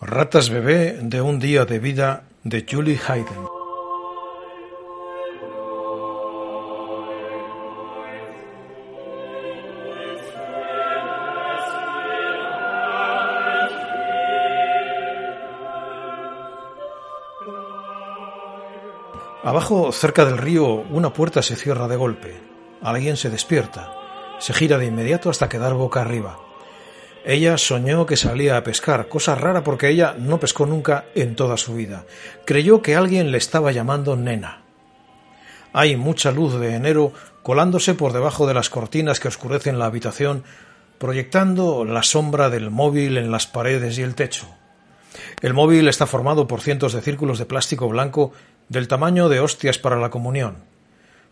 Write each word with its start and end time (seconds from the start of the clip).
Ratas 0.00 0.50
bebé 0.50 0.98
de 1.00 1.22
un 1.22 1.40
día 1.40 1.64
de 1.64 1.78
vida 1.78 2.24
de 2.44 2.66
Julie 2.70 3.00
Hayden. 3.08 3.26
Abajo, 19.42 19.92
cerca 19.92 20.26
del 20.26 20.36
río, 20.36 20.66
una 20.90 21.14
puerta 21.14 21.40
se 21.40 21.56
cierra 21.56 21.88
de 21.88 21.96
golpe. 21.96 22.38
Alguien 22.82 23.16
se 23.16 23.30
despierta. 23.30 23.94
Se 24.40 24.52
gira 24.52 24.76
de 24.76 24.86
inmediato 24.86 25.30
hasta 25.30 25.48
quedar 25.48 25.72
boca 25.72 26.02
arriba. 26.02 26.45
Ella 27.28 27.58
soñó 27.58 28.06
que 28.06 28.16
salía 28.16 28.56
a 28.56 28.62
pescar, 28.62 29.08
cosa 29.08 29.34
rara 29.34 29.64
porque 29.64 29.88
ella 29.88 30.14
no 30.16 30.38
pescó 30.38 30.64
nunca 30.64 31.06
en 31.16 31.34
toda 31.34 31.56
su 31.56 31.74
vida. 31.74 32.04
Creyó 32.44 32.82
que 32.82 32.94
alguien 32.94 33.32
le 33.32 33.38
estaba 33.38 33.72
llamando 33.72 34.14
nena. 34.14 34.62
Hay 35.72 35.96
mucha 35.96 36.30
luz 36.30 36.54
de 36.60 36.76
enero 36.76 37.12
colándose 37.42 37.94
por 37.94 38.12
debajo 38.12 38.46
de 38.46 38.54
las 38.54 38.70
cortinas 38.70 39.18
que 39.18 39.26
oscurecen 39.26 39.80
la 39.80 39.86
habitación, 39.86 40.44
proyectando 40.98 41.84
la 41.84 42.04
sombra 42.04 42.48
del 42.48 42.70
móvil 42.70 43.18
en 43.18 43.32
las 43.32 43.48
paredes 43.48 43.98
y 43.98 44.02
el 44.02 44.14
techo. 44.14 44.46
El 45.42 45.52
móvil 45.52 45.88
está 45.88 46.06
formado 46.06 46.46
por 46.46 46.60
cientos 46.60 46.92
de 46.92 47.02
círculos 47.02 47.40
de 47.40 47.46
plástico 47.46 47.88
blanco 47.88 48.30
del 48.68 48.86
tamaño 48.86 49.28
de 49.28 49.40
hostias 49.40 49.78
para 49.78 49.96
la 49.96 50.10
comunión. 50.10 50.58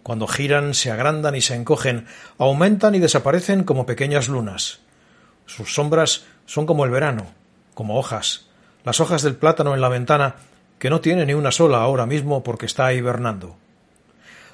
Cuando 0.02 0.26
giran, 0.26 0.74
se 0.74 0.90
agrandan 0.90 1.36
y 1.36 1.40
se 1.40 1.54
encogen, 1.54 2.06
aumentan 2.36 2.96
y 2.96 2.98
desaparecen 2.98 3.62
como 3.62 3.86
pequeñas 3.86 4.26
lunas. 4.28 4.83
Sus 5.46 5.74
sombras 5.74 6.24
son 6.46 6.66
como 6.66 6.84
el 6.84 6.90
verano, 6.90 7.26
como 7.74 7.98
hojas, 7.98 8.46
las 8.84 9.00
hojas 9.00 9.22
del 9.22 9.36
plátano 9.36 9.74
en 9.74 9.80
la 9.80 9.88
ventana, 9.88 10.36
que 10.78 10.90
no 10.90 11.00
tiene 11.00 11.26
ni 11.26 11.34
una 11.34 11.50
sola 11.50 11.78
ahora 11.78 12.06
mismo 12.06 12.42
porque 12.42 12.66
está 12.66 12.92
hibernando. 12.92 13.56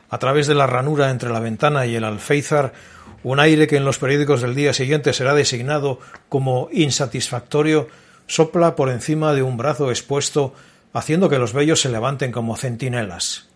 A 0.09 0.19
través 0.19 0.47
de 0.47 0.55
la 0.55 0.67
ranura 0.67 1.11
entre 1.11 1.31
la 1.31 1.41
ventana 1.41 1.87
y 1.87 1.97
el 1.97 2.05
alféizar, 2.05 2.73
un 3.23 3.39
aire 3.39 3.67
que 3.67 3.77
en 3.77 3.84
los 3.84 3.98
periódicos 3.98 4.41
del 4.41 4.55
día 4.55 4.73
siguiente 4.73 5.12
será 5.12 5.34
designado 5.34 5.98
como 6.29 6.69
insatisfactorio 6.73 7.89
sopla 8.27 8.77
por 8.77 8.91
encima 8.91 9.34
de 9.34 9.42
un 9.42 9.57
brazo 9.57 9.91
expuesto, 9.91 10.55
haciendo 10.92 11.29
que 11.29 11.39
los 11.39 11.53
vellos 11.53 11.81
se 11.81 11.89
levanten 11.89 12.33
como 12.33 12.57
centinelas. 12.57 13.48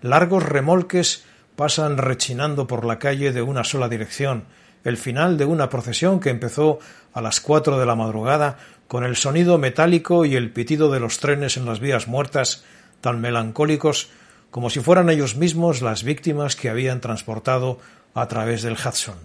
Largos 0.00 0.42
remolques 0.42 1.24
pasan 1.54 1.98
rechinando 1.98 2.66
por 2.66 2.84
la 2.84 2.98
calle 2.98 3.32
de 3.32 3.42
una 3.42 3.62
sola 3.62 3.88
dirección, 3.88 4.44
el 4.84 4.96
final 4.96 5.36
de 5.36 5.44
una 5.44 5.68
procesión 5.68 6.20
que 6.20 6.30
empezó 6.30 6.78
a 7.12 7.20
las 7.20 7.40
cuatro 7.40 7.78
de 7.78 7.86
la 7.86 7.94
madrugada 7.94 8.58
con 8.88 9.04
el 9.04 9.16
sonido 9.16 9.58
metálico 9.58 10.24
y 10.24 10.36
el 10.36 10.50
pitido 10.50 10.90
de 10.90 11.00
los 11.00 11.18
trenes 11.18 11.56
en 11.56 11.66
las 11.66 11.80
vías 11.80 12.08
muertas, 12.08 12.64
tan 13.00 13.20
melancólicos 13.20 14.10
como 14.50 14.68
si 14.68 14.80
fueran 14.80 15.08
ellos 15.08 15.36
mismos 15.36 15.80
las 15.80 16.02
víctimas 16.02 16.56
que 16.56 16.68
habían 16.68 17.00
transportado 17.00 17.78
a 18.14 18.28
través 18.28 18.62
del 18.62 18.74
Hudson. 18.74 19.16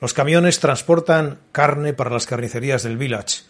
Los 0.00 0.12
camiones 0.12 0.60
transportan 0.60 1.38
carne 1.52 1.94
para 1.94 2.10
las 2.10 2.26
carnicerías 2.26 2.82
del 2.82 2.98
village, 2.98 3.42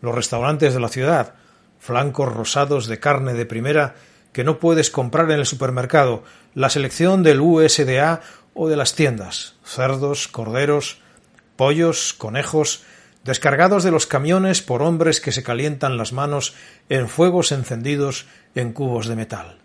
los 0.00 0.14
restaurantes 0.14 0.74
de 0.74 0.80
la 0.80 0.88
ciudad, 0.88 1.34
flancos 1.80 2.32
rosados 2.32 2.86
de 2.86 3.00
carne 3.00 3.34
de 3.34 3.46
primera 3.46 3.94
que 4.32 4.44
no 4.44 4.58
puedes 4.58 4.90
comprar 4.90 5.30
en 5.30 5.40
el 5.40 5.46
supermercado, 5.46 6.24
la 6.54 6.70
selección 6.70 7.22
del 7.22 7.40
USDA 7.40 8.20
o 8.54 8.68
de 8.68 8.76
las 8.76 8.94
tiendas, 8.94 9.54
cerdos, 9.64 10.28
corderos, 10.28 10.98
pollos, 11.56 12.14
conejos, 12.14 12.82
descargados 13.24 13.84
de 13.84 13.90
los 13.90 14.06
camiones 14.06 14.62
por 14.62 14.82
hombres 14.82 15.20
que 15.20 15.32
se 15.32 15.42
calientan 15.42 15.96
las 15.96 16.12
manos 16.12 16.54
en 16.88 17.08
fuegos 17.08 17.52
encendidos 17.52 18.26
en 18.54 18.72
cubos 18.72 19.06
de 19.06 19.16
metal. 19.16 19.58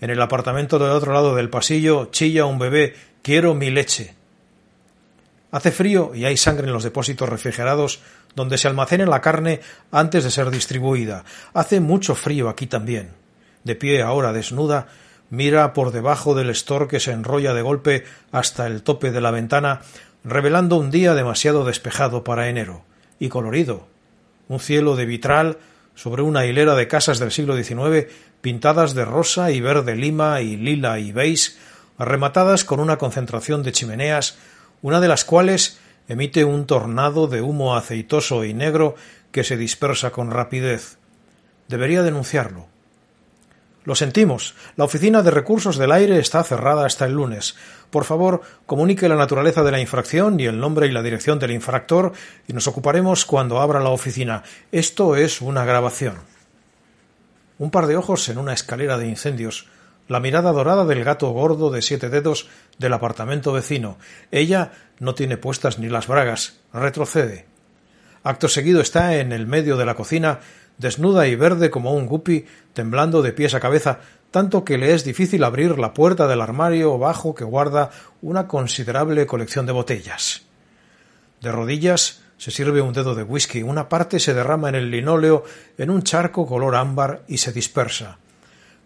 En 0.00 0.10
el 0.10 0.22
apartamento 0.22 0.78
del 0.78 0.90
otro 0.90 1.12
lado 1.12 1.34
del 1.34 1.50
pasillo 1.50 2.06
chilla 2.06 2.46
un 2.46 2.58
bebé 2.58 2.94
Quiero 3.22 3.54
mi 3.54 3.70
leche. 3.70 4.14
Hace 5.50 5.72
frío 5.72 6.12
y 6.14 6.24
hay 6.24 6.38
sangre 6.38 6.68
en 6.68 6.72
los 6.72 6.84
depósitos 6.84 7.28
refrigerados 7.28 8.00
donde 8.34 8.56
se 8.56 8.68
almacena 8.68 9.04
la 9.04 9.20
carne 9.20 9.60
antes 9.90 10.24
de 10.24 10.30
ser 10.30 10.50
distribuida. 10.50 11.24
Hace 11.52 11.80
mucho 11.80 12.14
frío 12.14 12.48
aquí 12.48 12.66
también. 12.66 13.10
De 13.64 13.74
pie 13.74 14.00
ahora 14.00 14.32
desnuda, 14.32 14.88
mira 15.30 15.72
por 15.72 15.92
debajo 15.92 16.34
del 16.34 16.50
estor 16.50 16.88
que 16.88 17.00
se 17.00 17.12
enrolla 17.12 17.54
de 17.54 17.62
golpe 17.62 18.04
hasta 18.32 18.66
el 18.66 18.82
tope 18.82 19.10
de 19.12 19.20
la 19.20 19.30
ventana, 19.30 19.80
revelando 20.24 20.76
un 20.76 20.90
día 20.90 21.14
demasiado 21.14 21.64
despejado 21.64 22.24
para 22.24 22.48
enero 22.48 22.82
y 23.18 23.28
colorido. 23.28 23.86
Un 24.48 24.60
cielo 24.60 24.96
de 24.96 25.06
vitral 25.06 25.58
sobre 25.94 26.22
una 26.22 26.46
hilera 26.46 26.74
de 26.74 26.88
casas 26.88 27.18
del 27.18 27.30
siglo 27.30 27.56
XIX 27.56 28.08
pintadas 28.40 28.94
de 28.94 29.04
rosa 29.04 29.50
y 29.50 29.60
verde 29.60 29.96
lima 29.96 30.40
y 30.40 30.56
lila 30.56 30.98
y 30.98 31.12
beige, 31.12 31.52
rematadas 31.98 32.64
con 32.64 32.80
una 32.80 32.96
concentración 32.96 33.62
de 33.62 33.72
chimeneas, 33.72 34.38
una 34.82 35.00
de 35.00 35.08
las 35.08 35.24
cuales 35.24 35.78
emite 36.08 36.44
un 36.44 36.66
tornado 36.66 37.26
de 37.26 37.42
humo 37.42 37.76
aceitoso 37.76 38.44
y 38.44 38.54
negro 38.54 38.94
que 39.30 39.44
se 39.44 39.56
dispersa 39.56 40.10
con 40.10 40.30
rapidez. 40.30 40.96
Debería 41.68 42.02
denunciarlo. 42.02 42.69
Lo 43.84 43.94
sentimos. 43.94 44.54
La 44.76 44.84
Oficina 44.84 45.22
de 45.22 45.30
Recursos 45.30 45.78
del 45.78 45.92
Aire 45.92 46.18
está 46.18 46.44
cerrada 46.44 46.84
hasta 46.84 47.06
el 47.06 47.14
lunes. 47.14 47.56
Por 47.90 48.04
favor, 48.04 48.42
comunique 48.66 49.08
la 49.08 49.16
naturaleza 49.16 49.62
de 49.62 49.70
la 49.70 49.80
infracción 49.80 50.38
y 50.38 50.44
el 50.44 50.60
nombre 50.60 50.86
y 50.86 50.92
la 50.92 51.02
dirección 51.02 51.38
del 51.38 51.52
infractor 51.52 52.12
y 52.46 52.52
nos 52.52 52.66
ocuparemos 52.66 53.24
cuando 53.24 53.58
abra 53.60 53.80
la 53.80 53.88
oficina. 53.88 54.42
Esto 54.70 55.16
es 55.16 55.40
una 55.40 55.64
grabación. 55.64 56.16
Un 57.58 57.70
par 57.70 57.86
de 57.86 57.96
ojos 57.96 58.28
en 58.28 58.36
una 58.38 58.52
escalera 58.52 58.98
de 58.98 59.08
incendios. 59.08 59.66
La 60.08 60.20
mirada 60.20 60.52
dorada 60.52 60.84
del 60.84 61.02
gato 61.02 61.30
gordo 61.30 61.70
de 61.70 61.80
siete 61.80 62.10
dedos 62.10 62.48
del 62.78 62.92
apartamento 62.92 63.52
vecino. 63.52 63.96
Ella 64.30 64.72
no 64.98 65.14
tiene 65.14 65.38
puestas 65.38 65.78
ni 65.78 65.88
las 65.88 66.06
bragas. 66.06 66.58
Retrocede. 66.72 67.46
Acto 68.22 68.48
seguido 68.48 68.82
está 68.82 69.16
en 69.16 69.32
el 69.32 69.46
medio 69.46 69.78
de 69.78 69.86
la 69.86 69.94
cocina 69.94 70.40
desnuda 70.80 71.26
y 71.26 71.36
verde 71.36 71.70
como 71.70 71.92
un 71.92 72.06
guppy, 72.06 72.46
temblando 72.72 73.20
de 73.20 73.32
pies 73.32 73.52
a 73.54 73.60
cabeza, 73.60 74.00
tanto 74.30 74.64
que 74.64 74.78
le 74.78 74.94
es 74.94 75.04
difícil 75.04 75.44
abrir 75.44 75.78
la 75.78 75.92
puerta 75.92 76.26
del 76.26 76.40
armario 76.40 76.98
bajo 76.98 77.34
que 77.34 77.44
guarda 77.44 77.90
una 78.22 78.48
considerable 78.48 79.26
colección 79.26 79.66
de 79.66 79.72
botellas. 79.72 80.42
De 81.42 81.52
rodillas 81.52 82.22
se 82.38 82.50
sirve 82.50 82.80
un 82.80 82.94
dedo 82.94 83.14
de 83.14 83.22
whisky, 83.22 83.62
una 83.62 83.90
parte 83.90 84.18
se 84.18 84.32
derrama 84.32 84.70
en 84.70 84.74
el 84.74 84.90
linóleo 84.90 85.44
en 85.76 85.90
un 85.90 86.02
charco 86.02 86.46
color 86.46 86.74
ámbar 86.74 87.22
y 87.28 87.36
se 87.36 87.52
dispersa. 87.52 88.16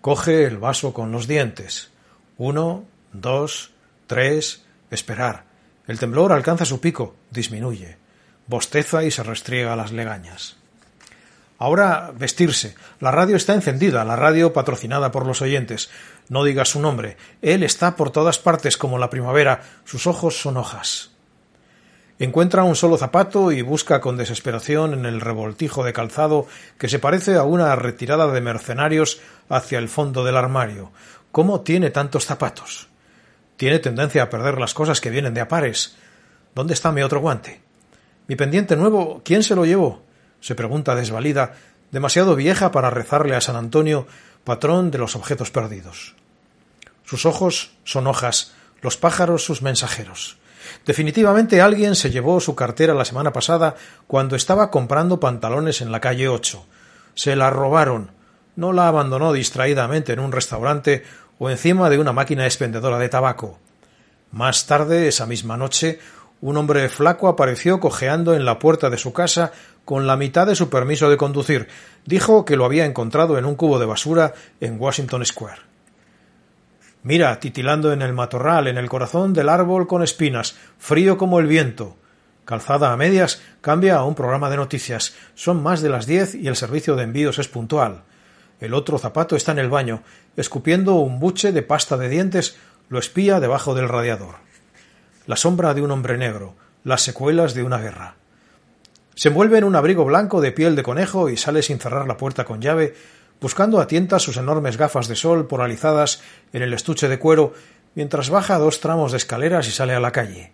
Coge 0.01 0.45
el 0.45 0.59
vaso 0.59 0.93
con 0.93 1.13
los 1.13 1.29
dientes. 1.29 1.91
Uno, 2.37 2.85
dos, 3.13 3.71
tres, 4.09 4.65
esperar. 4.91 5.45
El 5.87 6.01
temblor 6.01 6.33
alcanza 6.33 6.65
su 6.65 6.81
pico, 6.81 7.15
disminuye. 7.31 7.99
Bosteza 8.49 9.05
y 9.05 9.13
se 9.13 9.23
restriega 9.23 9.77
las 9.77 9.93
legañas. 9.93 10.57
Ahora 11.59 12.13
vestirse. 12.17 12.75
La 13.01 13.11
radio 13.11 13.37
está 13.37 13.55
encendida, 13.55 14.05
la 14.05 14.17
radio 14.17 14.53
patrocinada 14.53 15.11
por 15.11 15.27
los 15.27 15.41
oyentes. 15.41 15.91
No 16.29 16.45
digas 16.45 16.71
su 16.71 16.81
nombre. 16.81 17.17
Él 17.43 17.63
está 17.63 17.97
por 17.97 18.11
todas 18.11 18.39
partes 18.39 18.77
como 18.77 18.99
la 18.99 19.11
primavera. 19.11 19.63
Sus 19.85 20.07
ojos 20.07 20.41
son 20.41 20.57
hojas. 20.57 21.11
Encuentra 22.19 22.63
un 22.63 22.77
solo 22.77 22.97
zapato 22.97 23.51
y 23.51 23.63
busca 23.63 24.01
con 24.01 24.17
desesperación 24.17 24.95
en 24.95 25.05
el 25.05 25.21
revoltijo 25.21 25.83
de 25.83 25.93
calzado 25.93 26.47
que 26.79 26.89
se 26.89 27.01
parece 27.01 27.35
a 27.35 27.43
una 27.43 27.75
retirada 27.75 28.29
de 28.29 28.41
mercenarios 28.41 29.21
hacia 29.49 29.79
el 29.79 29.89
fondo 29.89 30.23
del 30.23 30.37
armario. 30.37 30.93
¿Cómo 31.33 31.63
tiene 31.63 31.91
tantos 31.91 32.25
zapatos? 32.25 32.89
Tiene 33.57 33.81
tendencia 33.81 34.23
a 34.23 34.31
perder 34.31 34.59
las 34.59 34.75
cosas 34.75 35.01
que 35.01 35.11
vienen 35.11 35.35
de 35.35 35.41
a 35.41 35.49
pares. 35.49 35.97
¿Dónde 36.55 36.75
está 36.75 36.93
mi 36.93 37.03
otro 37.03 37.19
guante? 37.19 37.61
Mi 38.29 38.37
pendiente 38.37 38.77
nuevo, 38.77 39.21
¿quién 39.25 39.43
se 39.43 39.57
lo 39.57 39.65
llevó? 39.65 40.04
Se 40.45 40.55
pregunta 40.55 40.95
desvalida, 40.95 41.55
demasiado 41.91 42.37
vieja 42.37 42.71
para 42.71 42.91
rezarle 42.91 43.35
a 43.35 43.41
San 43.41 43.57
Antonio, 43.57 44.07
patrón 44.45 44.91
de 44.91 44.99
los 44.99 45.17
objetos 45.17 45.51
perdidos. 45.51 46.17
Sus 47.07 47.25
ojos 47.25 47.71
son 47.85 48.07
hojas, 48.07 48.53
los 48.83 48.99
pájaros 48.99 49.43
sus 49.43 49.63
mensajeros. 49.63 50.37
Definitivamente 50.85 51.63
alguien 51.63 51.95
se 51.95 52.11
llevó 52.11 52.41
su 52.41 52.55
cartera 52.55 52.93
la 52.93 53.07
semana 53.07 53.33
pasada 53.33 53.77
cuando 54.07 54.37
estaba 54.37 54.71
comprando 54.71 55.19
pantalones 55.19 55.81
en 55.81 55.91
la 55.91 56.01
calle 56.01 56.29
8. 56.29 56.63
Se 57.15 57.37
la 57.37 57.49
robaron. 57.49 58.11
No 58.55 58.75
la 58.75 58.89
abandonó 58.89 59.33
distraídamente 59.33 60.13
en 60.13 60.21
un 60.21 60.31
restaurante 60.31 61.05
o 61.39 61.49
encima 61.49 61.89
de 61.89 61.99
una 61.99 62.13
máquina 62.13 62.45
expendedora 62.45 62.99
de 62.99 63.09
tabaco. 63.09 63.59
Más 64.31 64.67
tarde, 64.67 65.09
esa 65.09 65.25
misma 65.25 65.57
noche, 65.57 66.01
un 66.43 66.59
hombre 66.59 66.91
flaco 66.91 67.29
apareció 67.29 67.81
cojeando 67.81 68.35
en 68.35 68.45
la 68.45 68.59
puerta 68.59 68.91
de 68.91 68.99
su 68.99 69.15
casa 69.15 69.53
con 69.85 70.07
la 70.07 70.17
mitad 70.17 70.47
de 70.47 70.57
su 70.57 70.71
permiso 70.71 71.11
de 71.11 71.17
conducir. 71.17 71.69
Dijo 72.07 72.45
que 72.45 72.57
lo 72.57 72.65
había 72.65 72.87
encontrado 72.87 73.39
en 73.39 73.45
un 73.45 73.55
cubo 73.55 73.79
de 73.79 73.87
basura 73.87 74.35
en 74.61 74.81
Washington 74.81 75.25
Square. 75.25 75.61
Mira, 77.03 77.39
titilando 77.39 77.93
en 77.93 78.01
el 78.01 78.15
matorral, 78.15 78.67
en 78.67 78.79
el 78.79 78.89
corazón 78.89 79.35
del 79.35 79.51
árbol 79.51 79.87
con 79.87 80.03
espinas, 80.03 80.57
frío 80.79 81.19
como 81.19 81.39
el 81.39 81.47
viento. 81.47 81.97
Calzada 82.47 82.93
a 82.93 82.97
medias, 82.97 83.43
cambia 83.61 83.97
a 83.97 84.05
un 84.05 84.15
programa 84.15 84.49
de 84.49 84.57
noticias. 84.57 85.15
Son 85.35 85.63
más 85.63 85.83
de 85.83 85.91
las 85.91 86.07
diez 86.07 86.35
y 86.35 86.49
el 86.49 86.57
servicio 86.57 86.97
de 86.97 87.05
envíos 87.05 87.39
es 87.39 87.49
puntual. 87.49 88.05
El 88.61 88.73
otro 88.73 88.99
zapato 88.99 89.37
está 89.37 89.53
en 89.53 89.59
el 89.59 89.69
baño, 89.69 90.03
escupiendo 90.37 90.95
un 90.95 91.21
buche 91.21 91.53
de 91.53 91.63
pasta 91.63 91.99
de 91.99 92.09
dientes, 92.09 92.57
lo 92.89 92.99
espía 92.99 93.41
debajo 93.41 93.75
del 93.75 93.89
radiador. 93.89 94.37
La 95.27 95.37
sombra 95.37 95.75
de 95.75 95.83
un 95.83 95.91
hombre 95.91 96.17
negro, 96.17 96.55
las 96.85 97.03
secuelas 97.03 97.53
de 97.53 97.65
una 97.65 97.79
guerra. 97.79 98.17
Se 99.15 99.29
envuelve 99.29 99.59
en 99.59 99.65
un 99.65 99.77
abrigo 99.77 100.05
blanco 100.05 100.41
de 100.41 100.51
piel 100.51 100.75
de 100.75 100.83
conejo 100.83 101.29
y 101.29 101.37
sale 101.37 101.63
sin 101.63 101.79
cerrar 101.79 102.07
la 102.07 102.17
puerta 102.17 102.45
con 102.45 102.61
llave, 102.61 102.95
buscando 103.41 103.81
a 103.81 103.87
tientas 103.87 104.23
sus 104.23 104.37
enormes 104.37 104.77
gafas 104.77 105.07
de 105.07 105.15
sol 105.15 105.47
poralizadas 105.47 106.21
en 106.53 106.63
el 106.63 106.73
estuche 106.73 107.09
de 107.09 107.19
cuero, 107.19 107.53
mientras 107.95 108.31
baja 108.31 108.59
dos 108.59 108.81
tramos 108.81 109.13
de 109.13 109.19
escaleras 109.19 109.69
y 109.69 109.71
sale 109.71 109.95
a 109.95 110.01
la 110.01 110.11
calle. 110.11 110.53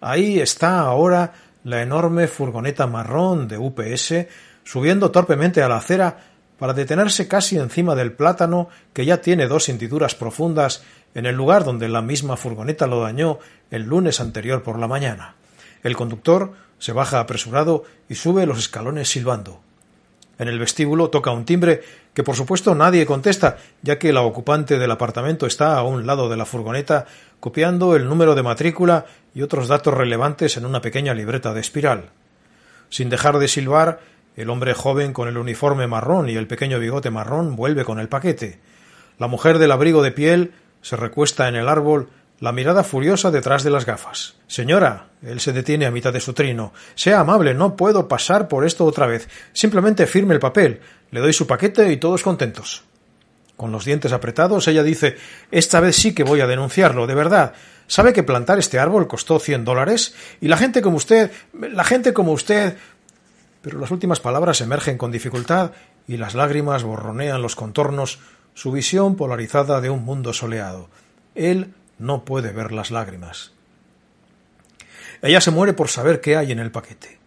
Ahí 0.00 0.40
está 0.40 0.80
ahora 0.80 1.32
la 1.62 1.82
enorme 1.82 2.26
furgoneta 2.26 2.86
marrón 2.86 3.46
de 3.46 3.58
UPS 3.58 4.26
subiendo 4.64 5.10
torpemente 5.10 5.62
a 5.62 5.68
la 5.68 5.76
acera 5.76 6.18
para 6.58 6.72
detenerse 6.72 7.28
casi 7.28 7.58
encima 7.58 7.94
del 7.94 8.12
plátano 8.12 8.68
que 8.92 9.04
ya 9.04 9.20
tiene 9.20 9.46
dos 9.46 9.68
hendiduras 9.68 10.14
profundas 10.14 10.82
en 11.14 11.26
el 11.26 11.36
lugar 11.36 11.64
donde 11.64 11.88
la 11.88 12.02
misma 12.02 12.36
furgoneta 12.36 12.86
lo 12.86 13.00
dañó 13.02 13.38
el 13.70 13.82
lunes 13.82 14.20
anterior 14.20 14.62
por 14.62 14.78
la 14.78 14.88
mañana. 14.88 15.36
El 15.82 15.96
conductor 15.96 16.52
se 16.84 16.92
baja 16.92 17.18
apresurado 17.18 17.84
y 18.10 18.14
sube 18.14 18.44
los 18.44 18.58
escalones 18.58 19.08
silbando. 19.08 19.58
En 20.38 20.48
el 20.48 20.58
vestíbulo 20.58 21.08
toca 21.08 21.30
un 21.30 21.46
timbre 21.46 21.80
que 22.12 22.22
por 22.22 22.36
supuesto 22.36 22.74
nadie 22.74 23.06
contesta, 23.06 23.56
ya 23.80 23.98
que 23.98 24.12
la 24.12 24.20
ocupante 24.20 24.78
del 24.78 24.90
apartamento 24.90 25.46
está 25.46 25.78
a 25.78 25.82
un 25.82 26.06
lado 26.06 26.28
de 26.28 26.36
la 26.36 26.44
furgoneta 26.44 27.06
copiando 27.40 27.96
el 27.96 28.06
número 28.06 28.34
de 28.34 28.42
matrícula 28.42 29.06
y 29.34 29.40
otros 29.40 29.66
datos 29.66 29.94
relevantes 29.94 30.58
en 30.58 30.66
una 30.66 30.82
pequeña 30.82 31.14
libreta 31.14 31.54
de 31.54 31.62
espiral. 31.62 32.10
Sin 32.90 33.08
dejar 33.08 33.38
de 33.38 33.48
silbar, 33.48 34.00
el 34.36 34.50
hombre 34.50 34.74
joven 34.74 35.14
con 35.14 35.26
el 35.26 35.38
uniforme 35.38 35.86
marrón 35.86 36.28
y 36.28 36.34
el 36.34 36.46
pequeño 36.46 36.78
bigote 36.78 37.08
marrón 37.08 37.56
vuelve 37.56 37.86
con 37.86 37.98
el 37.98 38.10
paquete. 38.10 38.58
La 39.18 39.26
mujer 39.26 39.58
del 39.58 39.72
abrigo 39.72 40.02
de 40.02 40.12
piel 40.12 40.52
se 40.82 40.96
recuesta 40.96 41.48
en 41.48 41.54
el 41.54 41.66
árbol, 41.66 42.10
la 42.44 42.52
mirada 42.52 42.84
furiosa 42.84 43.30
detrás 43.30 43.64
de 43.64 43.70
las 43.70 43.86
gafas. 43.86 44.34
Señora. 44.48 45.06
Él 45.22 45.40
se 45.40 45.54
detiene 45.54 45.86
a 45.86 45.90
mitad 45.90 46.12
de 46.12 46.20
su 46.20 46.34
trino. 46.34 46.74
Sea 46.94 47.20
amable, 47.20 47.54
no 47.54 47.74
puedo 47.74 48.06
pasar 48.06 48.48
por 48.48 48.66
esto 48.66 48.84
otra 48.84 49.06
vez. 49.06 49.30
Simplemente 49.54 50.06
firme 50.06 50.34
el 50.34 50.40
papel. 50.40 50.80
Le 51.10 51.20
doy 51.20 51.32
su 51.32 51.46
paquete 51.46 51.90
y 51.90 51.96
todos 51.96 52.22
contentos. 52.22 52.84
Con 53.56 53.72
los 53.72 53.86
dientes 53.86 54.12
apretados, 54.12 54.68
ella 54.68 54.82
dice 54.82 55.16
Esta 55.50 55.80
vez 55.80 55.96
sí 55.96 56.14
que 56.14 56.22
voy 56.22 56.42
a 56.42 56.46
denunciarlo, 56.46 57.06
de 57.06 57.14
verdad. 57.14 57.54
¿Sabe 57.86 58.12
que 58.12 58.22
plantar 58.22 58.58
este 58.58 58.78
árbol 58.78 59.08
costó 59.08 59.38
cien 59.38 59.64
dólares? 59.64 60.14
Y 60.42 60.48
la 60.48 60.58
gente 60.58 60.82
como 60.82 60.98
usted. 60.98 61.30
la 61.54 61.84
gente 61.84 62.12
como 62.12 62.32
usted. 62.32 62.76
Pero 63.62 63.78
las 63.78 63.90
últimas 63.90 64.20
palabras 64.20 64.60
emergen 64.60 64.98
con 64.98 65.10
dificultad 65.10 65.70
y 66.06 66.18
las 66.18 66.34
lágrimas 66.34 66.82
borronean 66.82 67.40
los 67.40 67.56
contornos, 67.56 68.18
su 68.52 68.70
visión 68.70 69.16
polarizada 69.16 69.80
de 69.80 69.88
un 69.88 70.04
mundo 70.04 70.34
soleado. 70.34 70.90
Él 71.34 71.72
no 71.98 72.24
puede 72.24 72.52
ver 72.52 72.72
las 72.72 72.90
lágrimas. 72.90 73.52
Ella 75.22 75.40
se 75.40 75.50
muere 75.50 75.72
por 75.72 75.88
saber 75.88 76.20
qué 76.20 76.36
hay 76.36 76.52
en 76.52 76.58
el 76.58 76.70
paquete. 76.70 77.18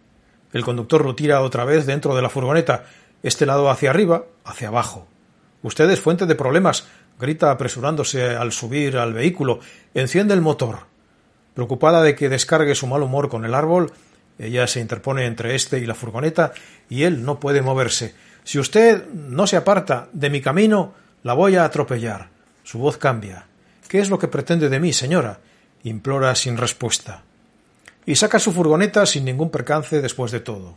El 0.52 0.64
conductor 0.64 1.04
lo 1.04 1.14
tira 1.14 1.42
otra 1.42 1.64
vez 1.64 1.86
dentro 1.86 2.14
de 2.14 2.22
la 2.22 2.30
furgoneta, 2.30 2.84
este 3.22 3.46
lado 3.46 3.70
hacia 3.70 3.90
arriba, 3.90 4.24
hacia 4.44 4.68
abajo. 4.68 5.06
Usted 5.62 5.90
es 5.90 6.00
fuente 6.00 6.26
de 6.26 6.34
problemas, 6.34 6.86
grita 7.18 7.50
apresurándose 7.50 8.36
al 8.36 8.52
subir 8.52 8.96
al 8.96 9.12
vehículo, 9.12 9.60
enciende 9.94 10.34
el 10.34 10.40
motor. 10.40 10.86
Preocupada 11.54 12.02
de 12.02 12.14
que 12.14 12.28
descargue 12.28 12.74
su 12.74 12.86
mal 12.86 13.02
humor 13.02 13.28
con 13.28 13.44
el 13.44 13.54
árbol, 13.54 13.92
ella 14.38 14.66
se 14.68 14.80
interpone 14.80 15.26
entre 15.26 15.56
éste 15.56 15.78
y 15.78 15.86
la 15.86 15.96
furgoneta 15.96 16.52
y 16.88 17.02
él 17.02 17.24
no 17.24 17.40
puede 17.40 17.60
moverse. 17.60 18.14
Si 18.44 18.58
usted 18.58 19.08
no 19.08 19.46
se 19.46 19.56
aparta 19.56 20.08
de 20.12 20.30
mi 20.30 20.40
camino, 20.40 20.94
la 21.24 21.34
voy 21.34 21.56
a 21.56 21.64
atropellar. 21.64 22.28
Su 22.62 22.78
voz 22.78 22.96
cambia. 22.96 23.46
¿Qué 23.88 24.00
es 24.00 24.10
lo 24.10 24.18
que 24.18 24.28
pretende 24.28 24.68
de 24.68 24.80
mí, 24.80 24.92
señora? 24.92 25.40
implora 25.82 26.34
sin 26.34 26.56
respuesta. 26.56 27.22
Y 28.04 28.16
saca 28.16 28.38
su 28.38 28.52
furgoneta 28.52 29.06
sin 29.06 29.24
ningún 29.24 29.50
percance 29.50 30.02
después 30.02 30.30
de 30.32 30.40
todo. 30.40 30.74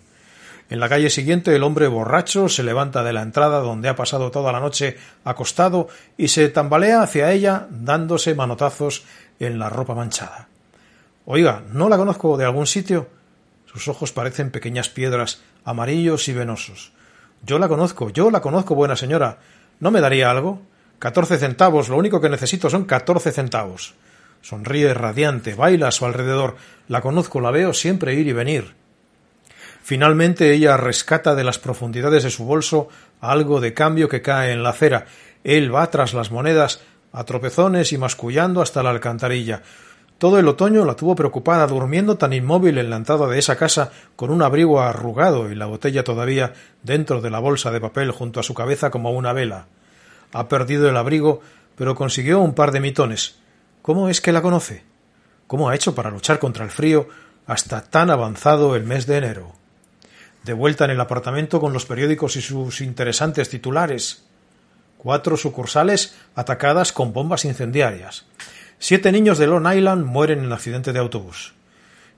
En 0.70 0.80
la 0.80 0.88
calle 0.88 1.10
siguiente 1.10 1.54
el 1.54 1.64
hombre 1.64 1.88
borracho 1.88 2.48
se 2.48 2.64
levanta 2.64 3.04
de 3.04 3.12
la 3.12 3.24
entrada 3.24 3.60
donde 3.60 3.90
ha 3.90 3.96
pasado 3.96 4.32
toda 4.32 4.54
la 4.54 4.62
noche 4.62 4.98
acostado 5.26 5.90
y 6.18 6.30
se 6.30 6.48
tambalea 6.48 7.02
hacia 7.02 7.32
ella 7.32 7.68
dándose 7.70 8.36
manotazos 8.36 9.04
en 9.40 9.60
la 9.60 9.70
ropa 9.70 9.96
manchada. 9.96 10.48
Oiga, 11.26 11.64
¿no 11.72 11.90
la 11.90 11.98
conozco 11.98 12.38
de 12.38 12.46
algún 12.46 12.68
sitio? 12.68 13.10
Sus 13.66 13.88
ojos 13.90 14.14
parecen 14.14 14.52
pequeñas 14.52 14.88
piedras, 14.88 15.42
amarillos 15.66 16.30
y 16.30 16.34
venosos. 16.34 16.94
Yo 17.44 17.60
la 17.60 17.68
conozco, 17.68 18.10
yo 18.10 18.32
la 18.32 18.42
conozco, 18.42 18.76
buena 18.76 18.96
señora. 18.96 19.40
¿No 19.80 19.92
me 19.92 20.00
daría 20.00 20.32
algo? 20.32 20.62
Catorce 21.02 21.40
centavos, 21.40 21.90
lo 21.90 21.98
único 21.98 22.22
que 22.22 22.30
necesito 22.30 22.70
son 22.70 22.86
catorce 22.86 23.32
centavos. 23.32 23.96
Sonríe 24.44 24.94
radiante, 24.94 25.56
baila 25.56 25.88
a 25.88 25.92
su 25.92 26.06
alrededor. 26.06 26.58
La 26.88 27.02
conozco, 27.02 27.42
la 27.42 27.50
veo 27.50 27.74
siempre 27.74 28.14
ir 28.14 28.28
y 28.28 28.34
venir. 28.34 28.76
Finalmente 29.82 30.54
ella 30.54 30.78
rescata 30.78 31.34
de 31.34 31.44
las 31.44 31.58
profundidades 31.58 32.22
de 32.22 32.30
su 32.30 32.46
bolso 32.46 32.88
algo 33.20 33.60
de 33.62 33.74
cambio 33.74 34.10
que 34.10 34.22
cae 34.22 34.52
en 34.52 34.62
la 34.62 34.70
acera. 34.70 35.08
Él 35.44 35.74
va 35.74 35.90
tras 35.90 36.14
las 36.14 36.30
monedas, 36.30 36.82
a 37.14 37.24
tropezones 37.24 37.92
y 37.94 37.98
mascullando 37.98 38.62
hasta 38.62 38.84
la 38.84 38.92
alcantarilla. 38.92 39.64
Todo 40.20 40.38
el 40.38 40.48
otoño 40.48 40.86
la 40.86 40.96
tuvo 40.96 41.16
preocupada, 41.16 41.66
durmiendo 41.66 42.20
tan 42.20 42.32
inmóvil 42.32 42.78
en 42.78 42.92
la 42.92 42.98
entrada 42.98 43.26
de 43.26 43.40
esa 43.40 43.56
casa, 43.56 43.92
con 44.16 44.30
un 44.30 44.44
abrigo 44.44 44.80
arrugado 44.80 45.52
y 45.52 45.56
la 45.56 45.66
botella 45.66 46.04
todavía 46.04 46.54
dentro 46.84 47.22
de 47.22 47.32
la 47.32 47.40
bolsa 47.40 47.72
de 47.72 47.82
papel 47.82 48.12
junto 48.12 48.40
a 48.40 48.44
su 48.44 48.54
cabeza 48.54 48.92
como 48.92 49.10
una 49.10 49.34
vela. 49.34 49.66
Ha 50.34 50.48
perdido 50.48 50.90
el 50.90 50.98
abrigo, 50.98 51.42
pero 51.76 51.96
consiguió 51.96 52.40
un 52.40 52.54
par 52.54 52.72
de 52.72 52.80
mitones. 52.80 53.40
¿Cómo 53.82 54.10
es 54.10 54.22
que 54.22 54.32
la 54.32 54.42
conoce? 54.42 54.84
¿Cómo 55.48 55.70
ha 55.70 55.76
hecho 55.76 55.96
para 55.96 56.12
luchar 56.12 56.40
contra 56.40 56.64
el 56.64 56.72
frío 56.72 57.10
hasta 57.48 57.84
tan 57.84 58.10
avanzado 58.10 58.76
el 58.76 58.84
mes 58.84 59.08
de 59.08 59.18
enero? 59.18 59.54
De 60.44 60.54
vuelta 60.54 60.86
en 60.86 60.92
el 60.92 61.02
apartamento 61.02 61.60
con 61.60 61.74
los 61.74 61.86
periódicos 61.86 62.36
y 62.36 62.42
sus 62.42 62.82
interesantes 62.82 63.50
titulares. 63.50 64.24
Cuatro 64.98 65.36
sucursales 65.38 66.16
atacadas 66.36 66.94
con 66.94 67.14
bombas 67.14 67.46
incendiarias. 67.46 68.26
Siete 68.80 69.12
niños 69.12 69.38
de 69.38 69.48
Long 69.48 69.68
Island 69.72 70.06
mueren 70.06 70.44
en 70.44 70.54
accidente 70.54 70.94
de 70.94 71.00
autobús. 71.00 71.54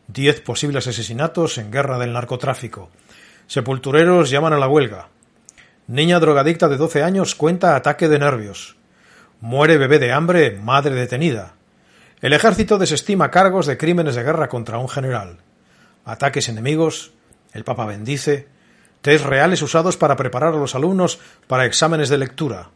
Diez 0.07 0.41
posibles 0.41 0.87
asesinatos 0.87 1.57
en 1.57 1.71
guerra 1.71 1.97
del 1.97 2.13
narcotráfico. 2.13 2.89
Sepultureros 3.47 4.29
llaman 4.29 4.53
a 4.53 4.57
la 4.57 4.67
huelga. 4.67 5.07
Niña 5.87 6.19
drogadicta 6.19 6.69
de 6.69 6.77
doce 6.77 7.03
años 7.03 7.35
cuenta 7.35 7.75
ataque 7.75 8.07
de 8.07 8.17
nervios. 8.17 8.77
Muere 9.41 9.77
bebé 9.77 9.99
de 9.99 10.13
hambre, 10.13 10.51
madre 10.51 10.95
detenida. 10.95 11.55
El 12.21 12.31
ejército 12.31 12.77
desestima 12.77 13.31
cargos 13.31 13.65
de 13.65 13.77
crímenes 13.77 14.15
de 14.15 14.23
guerra 14.23 14.47
contra 14.47 14.77
un 14.77 14.87
general. 14.87 15.39
Ataques 16.05 16.47
enemigos. 16.47 17.11
El 17.51 17.65
Papa 17.65 17.85
bendice. 17.85 18.47
Test 19.01 19.25
reales 19.25 19.61
usados 19.61 19.97
para 19.97 20.15
preparar 20.15 20.53
a 20.53 20.57
los 20.57 20.73
alumnos 20.73 21.19
para 21.47 21.65
exámenes 21.65 22.07
de 22.07 22.17
lectura. 22.17 22.69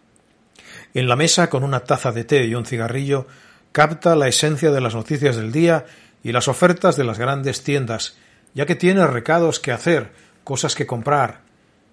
En 0.94 1.08
la 1.08 1.16
mesa, 1.16 1.50
con 1.50 1.64
una 1.64 1.80
taza 1.80 2.12
de 2.12 2.26
té 2.26 2.44
y 2.46 2.56
un 2.56 2.66
cigarrillo, 2.66 3.28
capta 3.72 4.18
la 4.18 4.28
esencia 4.28 4.72
de 4.72 4.82
las 4.82 4.96
noticias 4.96 5.38
del 5.38 5.54
día 5.54 5.86
y 6.24 6.34
las 6.34 6.50
ofertas 6.50 6.98
de 6.98 7.06
las 7.06 7.18
grandes 7.18 7.64
tiendas, 7.64 8.18
ya 8.54 8.66
que 8.66 8.76
tiene 8.76 9.08
recados 9.08 9.62
que 9.62 9.72
hacer, 9.72 10.12
cosas 10.44 10.76
que 10.76 10.86
comprar. 10.86 11.40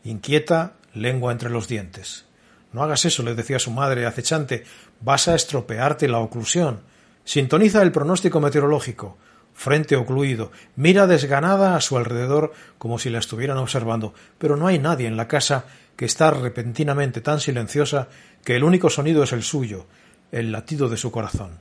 Inquieta, 0.03 0.73
lengua 0.95 1.33
entre 1.33 1.51
los 1.51 1.69
dientes. 1.69 2.25
No 2.73 2.83
hagas 2.83 3.05
eso, 3.05 3.23
le 3.23 3.35
decía 3.35 3.59
su 3.59 3.71
madre 3.71 4.07
acechante, 4.07 4.65
vas 5.01 5.29
a 5.29 5.35
estropearte 5.35 6.09
la 6.09 6.19
oclusión. 6.19 6.81
Sintoniza 7.25 7.83
el 7.83 7.93
pronóstico 7.93 8.41
meteorológico. 8.41 9.17
Frente 9.55 9.95
ocluido, 9.95 10.51
mira 10.75 11.07
desganada 11.07 11.77
a 11.77 11.81
su 11.81 11.97
alrededor 11.97 12.53
como 12.79 12.99
si 12.99 13.09
la 13.11 13.21
estuvieran 13.21 13.59
observando, 13.59 14.13
pero 14.39 14.57
no 14.57 14.67
hay 14.67 14.81
nadie 14.81 15.07
en 15.07 15.17
la 15.17 15.29
casa 15.29 15.67
que 15.97 16.05
está 16.05 16.33
repentinamente 16.33 17.21
tan 17.21 17.39
silenciosa 17.39 18.09
que 18.43 18.57
el 18.57 18.65
único 18.65 18.91
sonido 18.91 19.23
es 19.23 19.33
el 19.33 19.45
suyo, 19.45 19.87
el 20.33 20.51
latido 20.51 20.89
de 20.89 20.97
su 20.97 21.13
corazón. 21.13 21.61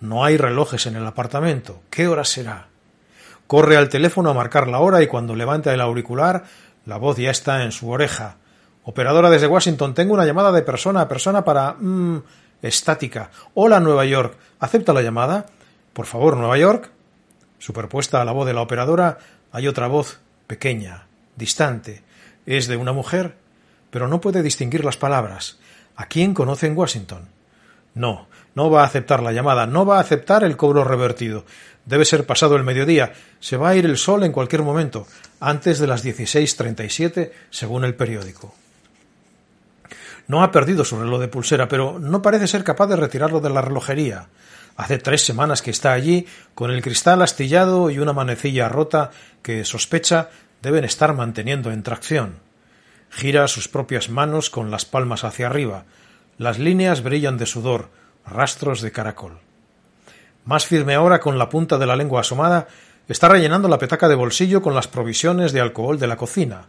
No 0.00 0.24
hay 0.24 0.36
relojes 0.36 0.86
en 0.86 0.96
el 0.96 1.06
apartamento. 1.06 1.82
¿Qué 1.90 2.06
hora 2.06 2.24
será? 2.24 2.68
Corre 3.46 3.76
al 3.76 3.88
teléfono 3.88 4.30
a 4.30 4.34
marcar 4.34 4.68
la 4.68 4.78
hora 4.78 5.02
y 5.02 5.08
cuando 5.08 5.34
levanta 5.34 5.74
el 5.74 5.80
auricular, 5.80 6.44
la 6.86 6.96
voz 6.96 7.18
ya 7.18 7.32
está 7.32 7.64
en 7.64 7.72
su 7.72 7.90
oreja. 7.90 8.36
Operadora 8.84 9.30
desde 9.30 9.46
Washington, 9.46 9.94
tengo 9.94 10.14
una 10.14 10.24
llamada 10.24 10.52
de 10.52 10.62
persona 10.62 11.02
a 11.02 11.08
persona 11.08 11.44
para... 11.44 11.74
Mmm, 11.78 12.18
estática. 12.62 13.30
Hola, 13.54 13.80
Nueva 13.80 14.04
York. 14.04 14.36
¿Acepta 14.58 14.92
la 14.92 15.02
llamada? 15.02 15.46
Por 15.92 16.06
favor, 16.06 16.36
Nueva 16.36 16.58
York. 16.58 16.90
Superpuesta 17.58 18.20
a 18.20 18.24
la 18.24 18.32
voz 18.32 18.46
de 18.46 18.54
la 18.54 18.62
operadora 18.62 19.18
hay 19.52 19.66
otra 19.68 19.86
voz, 19.86 20.20
pequeña, 20.46 21.06
distante. 21.36 22.02
Es 22.46 22.68
de 22.68 22.76
una 22.76 22.92
mujer, 22.92 23.34
pero 23.90 24.08
no 24.08 24.20
puede 24.20 24.42
distinguir 24.42 24.84
las 24.84 24.96
palabras. 24.96 25.58
¿A 25.96 26.06
quién 26.06 26.34
conoce 26.34 26.66
en 26.66 26.76
Washington? 26.76 27.28
No, 27.94 28.28
no 28.54 28.70
va 28.70 28.82
a 28.82 28.86
aceptar 28.86 29.22
la 29.22 29.32
llamada, 29.32 29.66
no 29.66 29.84
va 29.84 29.98
a 29.98 30.00
aceptar 30.00 30.44
el 30.44 30.56
cobro 30.56 30.84
revertido. 30.84 31.44
Debe 31.84 32.04
ser 32.04 32.24
pasado 32.24 32.56
el 32.56 32.64
mediodía. 32.64 33.12
Se 33.40 33.56
va 33.56 33.70
a 33.70 33.76
ir 33.76 33.84
el 33.84 33.98
sol 33.98 34.22
en 34.22 34.32
cualquier 34.32 34.62
momento, 34.62 35.06
antes 35.40 35.78
de 35.78 35.86
las 35.86 36.04
16.37, 36.04 37.32
según 37.50 37.84
el 37.84 37.94
periódico. 37.94 38.54
No 40.30 40.44
ha 40.44 40.52
perdido 40.52 40.84
su 40.84 40.96
reloj 40.96 41.18
de 41.18 41.26
pulsera, 41.26 41.66
pero 41.66 41.98
no 41.98 42.22
parece 42.22 42.46
ser 42.46 42.62
capaz 42.62 42.86
de 42.86 42.94
retirarlo 42.94 43.40
de 43.40 43.50
la 43.50 43.62
relojería. 43.62 44.28
Hace 44.76 44.98
tres 44.98 45.24
semanas 45.24 45.60
que 45.60 45.72
está 45.72 45.92
allí, 45.92 46.24
con 46.54 46.70
el 46.70 46.82
cristal 46.82 47.20
astillado 47.22 47.90
y 47.90 47.98
una 47.98 48.12
manecilla 48.12 48.68
rota 48.68 49.10
que 49.42 49.64
sospecha 49.64 50.30
deben 50.62 50.84
estar 50.84 51.14
manteniendo 51.14 51.72
en 51.72 51.82
tracción. 51.82 52.36
Gira 53.10 53.48
sus 53.48 53.66
propias 53.66 54.08
manos 54.08 54.50
con 54.50 54.70
las 54.70 54.84
palmas 54.84 55.24
hacia 55.24 55.48
arriba. 55.48 55.82
Las 56.38 56.60
líneas 56.60 57.02
brillan 57.02 57.36
de 57.36 57.46
sudor, 57.46 57.90
rastros 58.24 58.82
de 58.82 58.92
caracol. 58.92 59.40
Más 60.44 60.64
firme 60.64 60.94
ahora, 60.94 61.18
con 61.18 61.38
la 61.38 61.48
punta 61.48 61.76
de 61.76 61.86
la 61.86 61.96
lengua 61.96 62.20
asomada, 62.20 62.68
está 63.08 63.28
rellenando 63.28 63.66
la 63.66 63.78
petaca 63.78 64.08
de 64.08 64.14
bolsillo 64.14 64.62
con 64.62 64.76
las 64.76 64.86
provisiones 64.86 65.50
de 65.50 65.60
alcohol 65.60 65.98
de 65.98 66.06
la 66.06 66.16
cocina. 66.16 66.68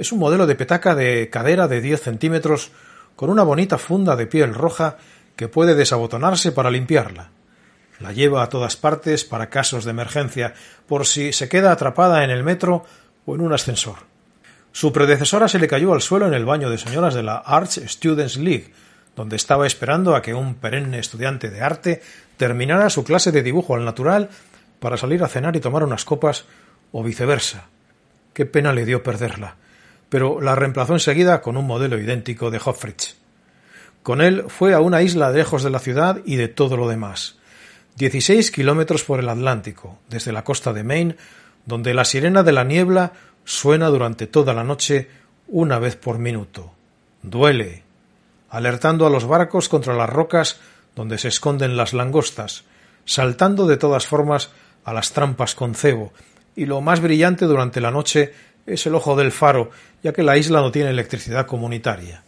Es 0.00 0.12
un 0.12 0.18
modelo 0.18 0.46
de 0.46 0.54
petaca 0.54 0.94
de 0.94 1.28
cadera 1.28 1.68
de 1.68 1.82
diez 1.82 2.00
centímetros 2.00 2.70
con 3.16 3.28
una 3.28 3.42
bonita 3.42 3.76
funda 3.76 4.16
de 4.16 4.26
piel 4.26 4.54
roja 4.54 4.96
que 5.36 5.46
puede 5.46 5.74
desabotonarse 5.74 6.52
para 6.52 6.70
limpiarla. 6.70 7.28
La 7.98 8.12
lleva 8.12 8.42
a 8.42 8.48
todas 8.48 8.78
partes 8.78 9.26
para 9.26 9.50
casos 9.50 9.84
de 9.84 9.90
emergencia, 9.90 10.54
por 10.88 11.06
si 11.06 11.34
se 11.34 11.50
queda 11.50 11.70
atrapada 11.70 12.24
en 12.24 12.30
el 12.30 12.42
metro 12.42 12.86
o 13.26 13.34
en 13.34 13.42
un 13.42 13.52
ascensor. 13.52 13.96
Su 14.72 14.90
predecesora 14.90 15.48
se 15.48 15.58
le 15.58 15.68
cayó 15.68 15.92
al 15.92 16.00
suelo 16.00 16.26
en 16.26 16.32
el 16.32 16.46
baño 16.46 16.70
de 16.70 16.78
señoras 16.78 17.12
de 17.12 17.22
la 17.22 17.36
Arts 17.36 17.82
Students 17.86 18.38
League, 18.38 18.72
donde 19.16 19.36
estaba 19.36 19.66
esperando 19.66 20.16
a 20.16 20.22
que 20.22 20.32
un 20.32 20.54
perenne 20.54 20.98
estudiante 20.98 21.50
de 21.50 21.60
arte 21.60 22.02
terminara 22.38 22.88
su 22.88 23.04
clase 23.04 23.32
de 23.32 23.42
dibujo 23.42 23.74
al 23.74 23.84
natural 23.84 24.30
para 24.78 24.96
salir 24.96 25.22
a 25.22 25.28
cenar 25.28 25.56
y 25.56 25.60
tomar 25.60 25.84
unas 25.84 26.06
copas, 26.06 26.46
o 26.90 27.02
viceversa. 27.02 27.66
Qué 28.32 28.46
pena 28.46 28.72
le 28.72 28.86
dio 28.86 29.02
perderla, 29.02 29.56
pero 30.10 30.40
la 30.40 30.54
reemplazó 30.54 30.92
enseguida 30.92 31.40
con 31.40 31.56
un 31.56 31.66
modelo 31.66 31.98
idéntico 31.98 32.50
de 32.50 32.60
Hofritz. 32.62 33.16
Con 34.02 34.20
él 34.20 34.44
fue 34.48 34.74
a 34.74 34.80
una 34.80 35.00
isla 35.02 35.30
lejos 35.30 35.62
de 35.62 35.70
la 35.70 35.78
ciudad 35.78 36.20
y 36.26 36.36
de 36.36 36.48
todo 36.48 36.76
lo 36.76 36.88
demás. 36.88 37.38
Dieciséis 37.96 38.50
kilómetros 38.50 39.04
por 39.04 39.20
el 39.20 39.28
Atlántico, 39.28 39.98
desde 40.08 40.32
la 40.32 40.44
costa 40.44 40.72
de 40.72 40.84
Maine, 40.84 41.16
donde 41.64 41.94
la 41.94 42.04
sirena 42.04 42.42
de 42.42 42.52
la 42.52 42.64
niebla 42.64 43.12
suena 43.44 43.88
durante 43.88 44.26
toda 44.26 44.52
la 44.52 44.64
noche 44.64 45.08
una 45.48 45.78
vez 45.78 45.96
por 45.96 46.18
minuto. 46.18 46.72
Duele, 47.22 47.84
alertando 48.48 49.06
a 49.06 49.10
los 49.10 49.26
barcos 49.26 49.68
contra 49.68 49.94
las 49.94 50.10
rocas 50.10 50.60
donde 50.96 51.18
se 51.18 51.28
esconden 51.28 51.76
las 51.76 51.92
langostas, 51.92 52.64
saltando 53.04 53.66
de 53.66 53.76
todas 53.76 54.06
formas 54.06 54.50
a 54.84 54.92
las 54.92 55.12
trampas 55.12 55.54
con 55.54 55.74
cebo, 55.74 56.12
y 56.56 56.66
lo 56.66 56.80
más 56.80 57.00
brillante 57.00 57.44
durante 57.44 57.80
la 57.80 57.90
noche 57.90 58.32
es 58.74 58.86
el 58.86 58.94
ojo 58.94 59.16
del 59.16 59.32
faro, 59.32 59.70
ya 60.02 60.12
que 60.12 60.22
la 60.22 60.36
isla 60.36 60.60
no 60.60 60.72
tiene 60.72 60.90
electricidad 60.90 61.46
comunitaria. 61.46 62.22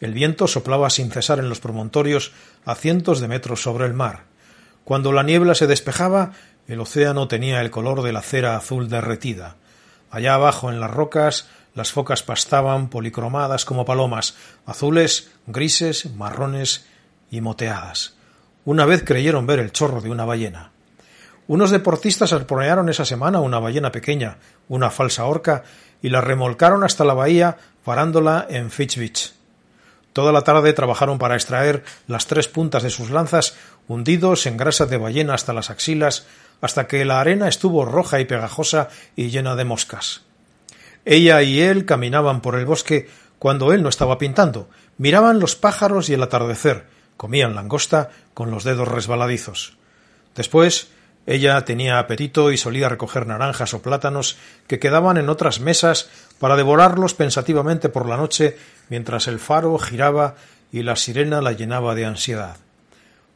El 0.00 0.12
viento 0.12 0.46
soplaba 0.46 0.90
sin 0.90 1.10
cesar 1.10 1.38
en 1.38 1.48
los 1.48 1.60
promontorios 1.60 2.32
a 2.64 2.74
cientos 2.74 3.20
de 3.20 3.28
metros 3.28 3.62
sobre 3.62 3.86
el 3.86 3.94
mar. 3.94 4.24
Cuando 4.84 5.12
la 5.12 5.22
niebla 5.22 5.54
se 5.54 5.66
despejaba, 5.66 6.32
el 6.68 6.80
océano 6.80 7.28
tenía 7.28 7.60
el 7.60 7.70
color 7.70 8.02
de 8.02 8.12
la 8.12 8.22
cera 8.22 8.56
azul 8.56 8.88
derretida. 8.88 9.56
Allá 10.10 10.34
abajo 10.34 10.70
en 10.70 10.80
las 10.80 10.90
rocas 10.90 11.48
las 11.74 11.92
focas 11.92 12.22
pastaban 12.22 12.88
policromadas 12.88 13.64
como 13.64 13.84
palomas, 13.84 14.34
azules, 14.64 15.30
grises, 15.46 16.10
marrones 16.14 16.86
y 17.30 17.40
moteadas. 17.42 18.14
Una 18.64 18.86
vez 18.86 19.04
creyeron 19.04 19.46
ver 19.46 19.58
el 19.58 19.72
chorro 19.72 20.00
de 20.00 20.10
una 20.10 20.24
ballena. 20.24 20.72
Unos 21.48 21.70
deportistas 21.70 22.32
arponearon 22.32 22.88
esa 22.88 23.04
semana 23.04 23.40
una 23.40 23.60
ballena 23.60 23.92
pequeña, 23.92 24.38
una 24.68 24.90
falsa 24.90 25.26
orca, 25.26 25.62
y 26.02 26.08
la 26.08 26.20
remolcaron 26.20 26.82
hasta 26.82 27.04
la 27.04 27.14
bahía, 27.14 27.56
parándola 27.84 28.46
en 28.48 28.70
Fitch 28.70 28.98
Beach. 28.98 29.32
Toda 30.12 30.32
la 30.32 30.42
tarde 30.42 30.72
trabajaron 30.72 31.18
para 31.18 31.34
extraer 31.34 31.84
las 32.08 32.26
tres 32.26 32.48
puntas 32.48 32.82
de 32.82 32.90
sus 32.90 33.10
lanzas, 33.10 33.54
hundidos 33.86 34.46
en 34.46 34.56
grasa 34.56 34.86
de 34.86 34.96
ballena 34.96 35.34
hasta 35.34 35.52
las 35.52 35.70
axilas, 35.70 36.26
hasta 36.60 36.86
que 36.86 37.04
la 37.04 37.20
arena 37.20 37.48
estuvo 37.48 37.84
roja 37.84 38.18
y 38.18 38.24
pegajosa 38.24 38.88
y 39.14 39.28
llena 39.28 39.56
de 39.56 39.64
moscas. 39.64 40.22
Ella 41.04 41.42
y 41.42 41.60
él 41.60 41.84
caminaban 41.84 42.40
por 42.40 42.56
el 42.56 42.66
bosque 42.66 43.08
cuando 43.38 43.72
él 43.72 43.82
no 43.82 43.88
estaba 43.88 44.18
pintando, 44.18 44.68
miraban 44.98 45.38
los 45.38 45.54
pájaros 45.54 46.08
y 46.08 46.14
el 46.14 46.22
atardecer, 46.22 46.86
comían 47.16 47.54
langosta 47.54 48.10
con 48.34 48.50
los 48.50 48.64
dedos 48.64 48.88
resbaladizos. 48.88 49.76
Después 50.34 50.88
ella 51.26 51.64
tenía 51.64 51.98
apetito 51.98 52.52
y 52.52 52.56
solía 52.56 52.88
recoger 52.88 53.26
naranjas 53.26 53.74
o 53.74 53.82
plátanos 53.82 54.38
que 54.68 54.78
quedaban 54.78 55.16
en 55.16 55.28
otras 55.28 55.58
mesas 55.58 56.08
para 56.38 56.56
devorarlos 56.56 57.14
pensativamente 57.14 57.88
por 57.88 58.08
la 58.08 58.16
noche 58.16 58.56
mientras 58.88 59.26
el 59.26 59.40
faro 59.40 59.76
giraba 59.78 60.36
y 60.70 60.84
la 60.84 60.94
sirena 60.94 61.40
la 61.40 61.52
llenaba 61.52 61.96
de 61.96 62.04
ansiedad. 62.04 62.56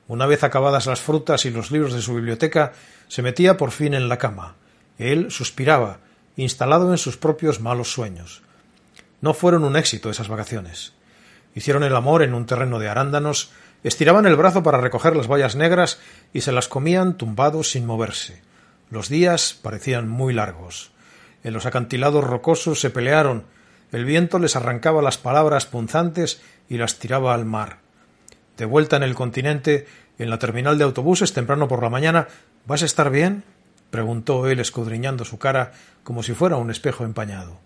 Una 0.06 0.26
vez 0.26 0.44
acabadas 0.44 0.86
las 0.86 1.00
frutas 1.00 1.44
y 1.44 1.50
los 1.50 1.70
libros 1.70 1.92
de 1.92 2.02
su 2.02 2.14
biblioteca, 2.14 2.72
se 3.08 3.22
metía 3.22 3.56
por 3.56 3.72
fin 3.72 3.94
en 3.94 4.08
la 4.08 4.18
cama. 4.18 4.54
Él 4.98 5.30
suspiraba, 5.30 5.98
instalado 6.36 6.92
en 6.92 6.98
sus 6.98 7.16
propios 7.16 7.60
malos 7.60 7.92
sueños. 7.92 8.42
No 9.20 9.34
fueron 9.34 9.64
un 9.64 9.76
éxito 9.76 10.10
esas 10.10 10.28
vacaciones. 10.28 10.92
Hicieron 11.54 11.82
el 11.82 11.94
amor 11.94 12.22
en 12.22 12.34
un 12.34 12.46
terreno 12.46 12.78
de 12.78 12.88
arándanos, 12.88 13.50
estiraban 13.82 14.26
el 14.26 14.36
brazo 14.36 14.62
para 14.62 14.80
recoger 14.80 15.16
las 15.16 15.28
bayas 15.28 15.56
negras 15.56 16.00
y 16.32 16.42
se 16.42 16.52
las 16.52 16.68
comían 16.68 17.16
tumbados 17.16 17.70
sin 17.70 17.86
moverse. 17.86 18.42
Los 18.90 19.08
días 19.08 19.58
parecían 19.60 20.08
muy 20.08 20.34
largos. 20.34 20.90
En 21.44 21.52
los 21.52 21.66
acantilados 21.66 22.24
rocosos 22.24 22.80
se 22.80 22.90
pelearon, 22.90 23.44
el 23.92 24.04
viento 24.04 24.38
les 24.38 24.56
arrancaba 24.56 25.02
las 25.02 25.18
palabras 25.18 25.66
punzantes 25.66 26.42
y 26.68 26.76
las 26.78 26.98
tiraba 26.98 27.34
al 27.34 27.44
mar. 27.44 27.78
De 28.56 28.64
vuelta 28.66 28.96
en 28.96 29.02
el 29.02 29.14
continente, 29.14 29.86
en 30.18 30.30
la 30.30 30.38
terminal 30.38 30.76
de 30.76 30.84
autobuses 30.84 31.32
temprano 31.32 31.66
por 31.66 31.82
la 31.82 31.88
mañana, 31.88 32.28
¿Vas 32.66 32.82
a 32.82 32.86
estar 32.86 33.10
bien? 33.10 33.44
preguntó 33.90 34.46
él 34.46 34.60
escudriñando 34.60 35.24
su 35.24 35.38
cara 35.38 35.72
como 36.04 36.22
si 36.22 36.34
fuera 36.34 36.56
un 36.56 36.70
espejo 36.70 37.04
empañado. 37.04 37.58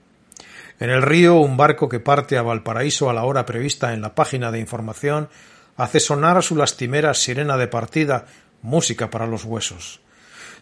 En 0.80 0.90
el 0.90 1.02
río, 1.02 1.36
un 1.36 1.56
barco 1.56 1.88
que 1.88 2.00
parte 2.00 2.38
a 2.38 2.42
Valparaíso 2.42 3.10
a 3.10 3.12
la 3.12 3.24
hora 3.24 3.44
prevista 3.44 3.92
en 3.92 4.00
la 4.00 4.14
página 4.14 4.50
de 4.50 4.60
información 4.60 5.28
hace 5.76 6.00
sonar 6.00 6.42
su 6.42 6.56
lastimera 6.56 7.14
sirena 7.14 7.56
de 7.56 7.68
partida, 7.68 8.26
música 8.62 9.10
para 9.10 9.26
los 9.26 9.44
huesos. 9.44 10.00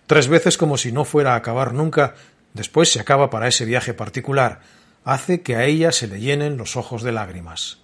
Tres 0.07 0.29
veces 0.29 0.59
como 0.59 0.77
si 0.77 0.93
no 0.93 1.05
fuera 1.05 1.35
a 1.35 1.37
acabar 1.37 1.73
nunca, 1.73 2.15
después 2.55 2.91
se 2.91 3.01
acaba 3.01 3.31
para 3.31 3.49
ese 3.49 3.65
viaje 3.65 3.95
particular, 3.95 4.61
hace 5.05 5.43
que 5.43 5.57
a 5.57 5.65
ella 5.65 5.93
se 5.93 6.07
le 6.07 6.21
llenen 6.21 6.57
los 6.57 6.77
ojos 6.77 7.03
de 7.03 7.13
lágrimas. 7.13 7.79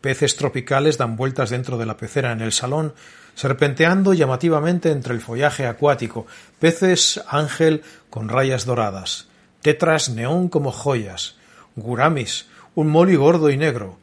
Peces 0.00 0.36
tropicales 0.36 0.98
dan 0.98 1.16
vueltas 1.16 1.50
dentro 1.50 1.78
de 1.78 1.86
la 1.86 1.96
pecera 1.96 2.32
en 2.32 2.40
el 2.40 2.52
salón, 2.52 2.94
serpenteando 3.34 4.14
llamativamente 4.14 4.90
entre 4.90 5.14
el 5.14 5.20
follaje 5.20 5.66
acuático, 5.66 6.26
peces 6.58 7.22
ángel 7.28 7.82
con 8.10 8.28
rayas 8.28 8.64
doradas, 8.64 9.28
tetras 9.62 10.10
neón 10.10 10.48
como 10.48 10.72
joyas, 10.72 11.36
guramis, 11.76 12.46
un 12.74 12.88
moli 12.88 13.16
gordo 13.16 13.50
y 13.50 13.56
negro. 13.56 13.98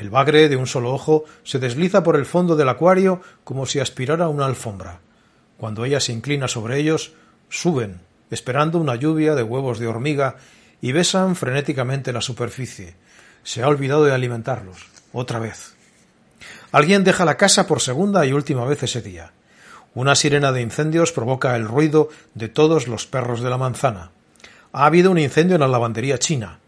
El 0.00 0.08
bagre 0.08 0.48
de 0.48 0.56
un 0.56 0.66
solo 0.66 0.94
ojo 0.94 1.26
se 1.44 1.58
desliza 1.58 2.02
por 2.02 2.16
el 2.16 2.24
fondo 2.24 2.56
del 2.56 2.70
acuario 2.70 3.20
como 3.44 3.66
si 3.66 3.80
aspirara 3.80 4.28
una 4.28 4.46
alfombra. 4.46 5.00
Cuando 5.58 5.84
ella 5.84 6.00
se 6.00 6.14
inclina 6.14 6.48
sobre 6.48 6.78
ellos, 6.78 7.12
suben, 7.50 8.00
esperando 8.30 8.78
una 8.78 8.94
lluvia 8.94 9.34
de 9.34 9.42
huevos 9.42 9.78
de 9.78 9.88
hormiga, 9.88 10.36
y 10.80 10.92
besan 10.92 11.36
frenéticamente 11.36 12.14
la 12.14 12.22
superficie. 12.22 12.94
Se 13.42 13.62
ha 13.62 13.68
olvidado 13.68 14.06
de 14.06 14.14
alimentarlos. 14.14 14.86
Otra 15.12 15.38
vez. 15.38 15.74
Alguien 16.72 17.04
deja 17.04 17.26
la 17.26 17.36
casa 17.36 17.66
por 17.66 17.82
segunda 17.82 18.24
y 18.24 18.32
última 18.32 18.64
vez 18.64 18.82
ese 18.82 19.02
día. 19.02 19.32
Una 19.92 20.14
sirena 20.14 20.50
de 20.50 20.62
incendios 20.62 21.12
provoca 21.12 21.54
el 21.56 21.68
ruido 21.68 22.08
de 22.32 22.48
todos 22.48 22.88
los 22.88 23.06
perros 23.06 23.42
de 23.42 23.50
la 23.50 23.58
manzana. 23.58 24.12
Ha 24.72 24.86
habido 24.86 25.10
un 25.10 25.18
incendio 25.18 25.56
en 25.56 25.60
la 25.60 25.68
lavandería 25.68 26.18
china. 26.18 26.59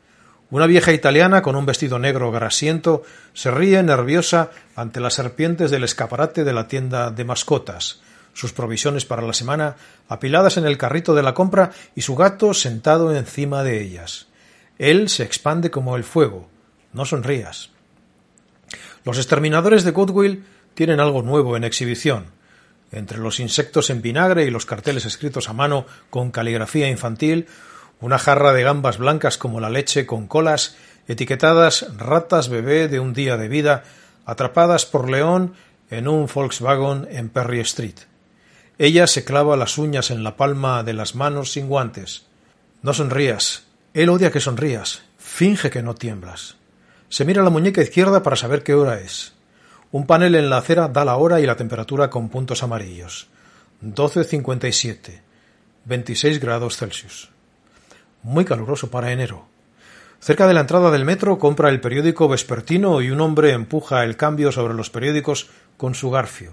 Una 0.52 0.66
vieja 0.66 0.92
italiana 0.92 1.40
con 1.40 1.56
un 1.56 1.64
vestido 1.64 1.98
negro 1.98 2.30
grasiento 2.30 3.04
se 3.32 3.50
ríe 3.50 3.82
nerviosa 3.82 4.50
ante 4.76 5.00
las 5.00 5.14
serpientes 5.14 5.70
del 5.70 5.82
escaparate 5.82 6.44
de 6.44 6.52
la 6.52 6.68
tienda 6.68 7.10
de 7.10 7.24
mascotas, 7.24 8.02
sus 8.34 8.52
provisiones 8.52 9.06
para 9.06 9.22
la 9.22 9.32
semana 9.32 9.76
apiladas 10.10 10.58
en 10.58 10.66
el 10.66 10.76
carrito 10.76 11.14
de 11.14 11.22
la 11.22 11.32
compra 11.32 11.70
y 11.94 12.02
su 12.02 12.16
gato 12.16 12.52
sentado 12.52 13.16
encima 13.16 13.62
de 13.62 13.80
ellas. 13.80 14.26
Él 14.78 15.08
se 15.08 15.22
expande 15.22 15.70
como 15.70 15.96
el 15.96 16.04
fuego. 16.04 16.50
No 16.92 17.06
sonrías. 17.06 17.70
Los 19.06 19.16
exterminadores 19.16 19.84
de 19.84 19.92
Goodwill 19.92 20.44
tienen 20.74 21.00
algo 21.00 21.22
nuevo 21.22 21.56
en 21.56 21.64
exhibición. 21.64 22.26
Entre 22.90 23.16
los 23.16 23.40
insectos 23.40 23.88
en 23.88 24.02
vinagre 24.02 24.44
y 24.44 24.50
los 24.50 24.66
carteles 24.66 25.06
escritos 25.06 25.48
a 25.48 25.54
mano 25.54 25.86
con 26.10 26.30
caligrafía 26.30 26.90
infantil, 26.90 27.46
una 28.02 28.18
jarra 28.18 28.52
de 28.52 28.64
gambas 28.64 28.98
blancas 28.98 29.38
como 29.38 29.60
la 29.60 29.70
leche 29.70 30.06
con 30.06 30.26
colas, 30.26 30.76
etiquetadas 31.08 31.86
ratas 31.96 32.48
bebé 32.48 32.88
de 32.88 33.00
un 33.00 33.14
día 33.14 33.36
de 33.36 33.48
vida, 33.48 33.84
atrapadas 34.26 34.84
por 34.84 35.08
león 35.08 35.54
en 35.88 36.08
un 36.08 36.26
Volkswagen 36.26 37.06
en 37.10 37.28
Perry 37.28 37.60
Street. 37.60 37.94
Ella 38.78 39.06
se 39.06 39.24
clava 39.24 39.56
las 39.56 39.78
uñas 39.78 40.10
en 40.10 40.24
la 40.24 40.36
palma 40.36 40.82
de 40.82 40.94
las 40.94 41.14
manos 41.14 41.52
sin 41.52 41.68
guantes. 41.68 42.26
No 42.82 42.92
sonrías. 42.92 43.64
Él 43.94 44.08
odia 44.08 44.32
que 44.32 44.40
sonrías. 44.40 45.02
Finge 45.18 45.70
que 45.70 45.82
no 45.82 45.94
tiemblas. 45.94 46.56
Se 47.08 47.24
mira 47.24 47.44
la 47.44 47.50
muñeca 47.50 47.82
izquierda 47.82 48.22
para 48.22 48.36
saber 48.36 48.64
qué 48.64 48.74
hora 48.74 48.98
es. 48.98 49.34
Un 49.92 50.06
panel 50.06 50.34
en 50.34 50.50
la 50.50 50.56
acera 50.56 50.88
da 50.88 51.04
la 51.04 51.16
hora 51.16 51.40
y 51.40 51.46
la 51.46 51.56
temperatura 51.56 52.10
con 52.10 52.30
puntos 52.30 52.64
amarillos. 52.64 53.28
12.57. 53.84 55.20
26 55.84 56.40
grados 56.40 56.78
Celsius. 56.78 57.31
Muy 58.22 58.44
caluroso 58.44 58.90
para 58.90 59.12
enero. 59.12 59.46
Cerca 60.20 60.46
de 60.46 60.54
la 60.54 60.60
entrada 60.60 60.92
del 60.92 61.04
metro 61.04 61.38
compra 61.38 61.68
el 61.68 61.80
periódico 61.80 62.28
vespertino 62.28 63.02
y 63.02 63.10
un 63.10 63.20
hombre 63.20 63.50
empuja 63.50 64.04
el 64.04 64.16
cambio 64.16 64.52
sobre 64.52 64.74
los 64.74 64.90
periódicos 64.90 65.50
con 65.76 65.96
su 65.96 66.10
garfio. 66.10 66.52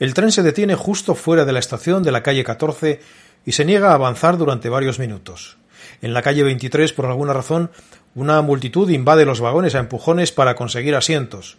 El 0.00 0.14
tren 0.14 0.32
se 0.32 0.42
detiene 0.42 0.74
justo 0.74 1.14
fuera 1.14 1.44
de 1.44 1.52
la 1.52 1.60
estación 1.60 2.02
de 2.02 2.10
la 2.10 2.24
calle 2.24 2.42
14 2.42 3.00
y 3.46 3.52
se 3.52 3.64
niega 3.64 3.90
a 3.90 3.94
avanzar 3.94 4.36
durante 4.36 4.68
varios 4.68 4.98
minutos. 4.98 5.58
En 6.00 6.12
la 6.14 6.22
calle 6.22 6.42
23, 6.42 6.92
por 6.92 7.06
alguna 7.06 7.32
razón, 7.32 7.70
una 8.16 8.42
multitud 8.42 8.90
invade 8.90 9.24
los 9.24 9.40
vagones 9.40 9.76
a 9.76 9.78
empujones 9.78 10.32
para 10.32 10.56
conseguir 10.56 10.96
asientos. 10.96 11.58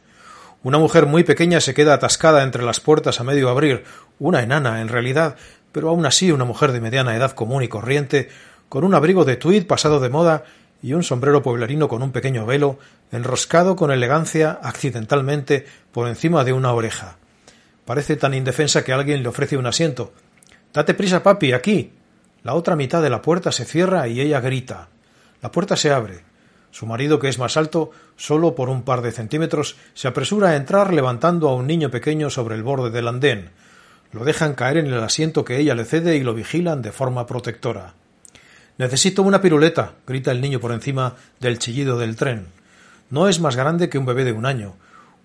Una 0.64 0.80
mujer 0.80 1.06
muy 1.06 1.24
pequeña 1.24 1.62
se 1.62 1.74
queda 1.74 1.94
atascada 1.94 2.44
entre 2.44 2.64
las 2.64 2.82
puertas 2.82 3.22
a 3.22 3.24
medio 3.24 3.50
abrir, 3.50 3.86
una 4.20 4.44
enana 4.44 4.82
en 4.82 4.90
realidad, 4.90 5.38
pero 5.72 5.90
aún 5.90 6.06
así 6.06 6.32
una 6.32 6.46
mujer 6.46 6.74
de 6.74 6.82
mediana 6.82 7.16
edad 7.16 7.32
común 7.32 7.64
y 7.64 7.68
corriente, 7.68 8.30
con 8.70 8.84
un 8.84 8.96
abrigo 8.96 9.26
de 9.26 9.36
tweed 9.36 9.68
pasado 9.68 10.00
de 10.00 10.10
moda 10.10 10.44
y 10.82 10.94
un 10.94 11.04
sombrero 11.04 11.42
pueblerino 11.42 11.88
con 11.88 12.04
un 12.04 12.12
pequeño 12.12 12.46
velo, 12.46 12.78
enroscado 13.12 13.76
con 13.76 13.92
elegancia 13.92 14.60
accidentalmente 14.62 15.66
por 15.92 16.08
encima 16.08 16.44
de 16.44 16.54
una 16.54 16.74
oreja. 16.74 17.18
Parece 17.86 18.16
tan 18.18 18.34
indefensa 18.34 18.84
que 18.84 18.94
alguien 18.94 19.24
le 19.24 19.30
ofrece 19.30 19.58
un 19.58 19.66
asiento. 19.66 20.14
Date 20.74 20.94
prisa, 20.94 21.24
papi, 21.24 21.54
aquí. 21.54 21.92
La 22.44 22.54
otra 22.56 22.76
mitad 22.76 23.02
de 23.02 23.10
la 23.10 23.22
puerta 23.22 23.52
se 23.52 23.66
cierra 23.66 24.08
y 24.08 24.20
ella 24.20 24.42
grita. 24.42 24.90
La 25.42 25.52
puerta 25.52 25.78
se 25.78 25.92
abre. 25.92 26.24
Su 26.72 26.86
marido, 26.86 27.20
que 27.20 27.30
es 27.30 27.40
más 27.40 27.56
alto, 27.56 27.92
solo 28.18 28.56
por 28.56 28.70
un 28.70 28.84
par 28.84 29.02
de 29.02 29.12
centímetros, 29.12 29.78
se 29.94 30.08
apresura 30.08 30.50
a 30.50 30.56
entrar 30.56 30.94
levantando 30.94 31.48
a 31.48 31.56
un 31.56 31.68
niño 31.68 31.92
pequeño 31.92 32.30
sobre 32.30 32.56
el 32.56 32.64
borde 32.64 32.90
del 32.90 33.08
andén. 33.08 33.52
Lo 34.12 34.26
dejan 34.26 34.56
caer 34.56 34.78
en 34.78 34.88
el 34.88 35.04
asiento 35.04 35.46
que 35.46 35.60
ella 35.60 35.76
le 35.76 35.86
cede 35.86 36.16
y 36.18 36.24
lo 36.24 36.34
vigilan 36.34 36.82
de 36.82 36.92
forma 36.92 37.26
protectora. 37.26 37.94
Necesito 38.78 39.22
una 39.22 39.42
piruleta, 39.42 39.94
grita 40.08 40.32
el 40.32 40.42
niño 40.42 40.60
por 40.60 40.72
encima 40.72 41.16
del 41.40 41.60
chillido 41.60 41.98
del 41.98 42.16
tren. 42.16 42.48
No 43.10 43.28
es 43.28 43.40
más 43.40 43.56
grande 43.56 43.90
que 43.90 44.00
un 44.00 44.06
bebé 44.06 44.24
de 44.24 44.32
un 44.32 44.46
año. 44.46 44.76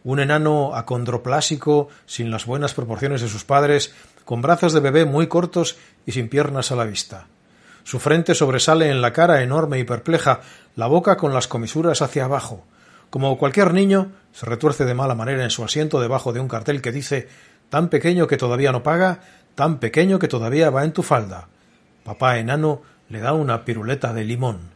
Un 0.05 0.21
enano 0.21 0.75
acondroplásico, 0.75 1.89
sin 2.05 2.31
las 2.31 2.45
buenas 2.45 2.75
proporciones 2.75 3.23
de 3.23 3.29
sus 3.29 3.45
padres, 3.45 3.95
con 4.27 4.43
brazos 4.43 4.75
de 4.75 4.81
bebé 4.81 5.07
muy 5.07 5.27
cortos 5.27 5.77
y 6.05 6.13
sin 6.13 6.29
piernas 6.29 6.71
a 6.71 6.77
la 6.77 6.85
vista. 6.85 7.27
Su 7.85 7.99
frente 7.99 8.35
sobresale 8.35 8.91
en 8.91 9.01
la 9.01 9.15
cara 9.15 9.43
enorme 9.43 9.79
y 9.79 9.85
perpleja, 9.85 10.43
la 10.77 10.87
boca 10.87 11.17
con 11.17 11.33
las 11.33 11.49
comisuras 11.49 12.03
hacia 12.03 12.27
abajo. 12.27 12.67
Como 13.09 13.39
cualquier 13.39 13.73
niño, 13.73 14.13
se 14.33 14.45
retuerce 14.45 14.85
de 14.85 14.93
mala 14.93 15.15
manera 15.15 15.43
en 15.43 15.51
su 15.51 15.65
asiento 15.65 15.99
debajo 15.99 16.35
de 16.35 16.41
un 16.41 16.49
cartel 16.49 16.83
que 16.83 16.93
dice 16.93 17.29
tan 17.71 17.89
pequeño 17.89 18.27
que 18.27 18.37
todavía 18.37 18.73
no 18.73 18.83
paga, 18.83 19.21
tan 19.55 19.79
pequeño 19.79 20.19
que 20.19 20.29
todavía 20.29 20.69
va 20.69 20.85
en 20.85 20.93
tu 20.93 21.03
falda. 21.03 21.49
Papá 22.05 22.39
enano 22.39 22.83
le 23.09 23.21
da 23.21 23.33
una 23.33 23.65
piruleta 23.65 24.13
de 24.13 24.25
limón. 24.25 24.71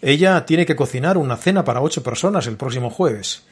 Ella 0.00 0.44
tiene 0.46 0.66
que 0.66 0.76
cocinar 0.76 1.18
una 1.18 1.36
cena 1.36 1.64
para 1.64 1.80
ocho 1.80 2.02
personas 2.02 2.46
el 2.46 2.56
próximo 2.56 2.90
jueves. 2.90 3.44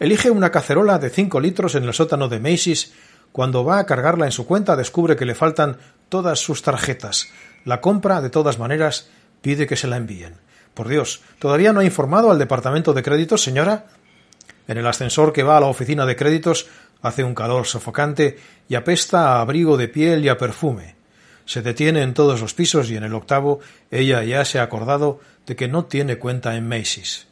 Elige 0.00 0.30
una 0.30 0.50
cacerola 0.50 0.98
de 0.98 1.10
cinco 1.10 1.40
litros 1.40 1.74
en 1.74 1.84
el 1.84 1.94
sótano 1.94 2.28
de 2.28 2.40
Macy's. 2.40 2.92
Cuando 3.30 3.64
va 3.64 3.78
a 3.78 3.86
cargarla 3.86 4.26
en 4.26 4.32
su 4.32 4.46
cuenta 4.46 4.76
descubre 4.76 5.16
que 5.16 5.24
le 5.24 5.34
faltan 5.34 5.78
todas 6.08 6.40
sus 6.40 6.62
tarjetas, 6.62 7.28
la 7.64 7.80
compra, 7.80 8.20
de 8.20 8.30
todas 8.30 8.58
maneras, 8.58 9.08
pide 9.40 9.66
que 9.66 9.76
se 9.76 9.86
la 9.86 9.96
envíen. 9.96 10.34
Por 10.74 10.88
Dios, 10.88 11.22
¿todavía 11.38 11.72
no 11.72 11.80
ha 11.80 11.84
informado 11.84 12.30
al 12.30 12.38
departamento 12.38 12.92
de 12.92 13.02
créditos, 13.02 13.42
señora? 13.42 13.86
En 14.66 14.78
el 14.78 14.86
ascensor 14.86 15.32
que 15.32 15.42
va 15.42 15.56
a 15.56 15.60
la 15.60 15.66
oficina 15.66 16.06
de 16.06 16.16
créditos 16.16 16.66
hace 17.02 17.24
un 17.24 17.34
calor 17.34 17.66
sofocante 17.66 18.38
y 18.68 18.74
apesta 18.74 19.36
a 19.36 19.40
abrigo 19.40 19.76
de 19.76 19.88
piel 19.88 20.24
y 20.24 20.28
a 20.28 20.38
perfume. 20.38 21.01
Se 21.52 21.60
detiene 21.60 22.00
en 22.00 22.14
todos 22.14 22.40
los 22.40 22.54
pisos 22.54 22.88
y 22.88 22.96
en 22.96 23.04
el 23.04 23.12
octavo 23.12 23.60
ella 23.90 24.24
ya 24.24 24.42
se 24.46 24.58
ha 24.58 24.62
acordado 24.62 25.20
de 25.44 25.54
que 25.54 25.68
no 25.68 25.84
tiene 25.84 26.16
cuenta 26.16 26.56
en 26.56 26.66
Macy's. 26.66 27.26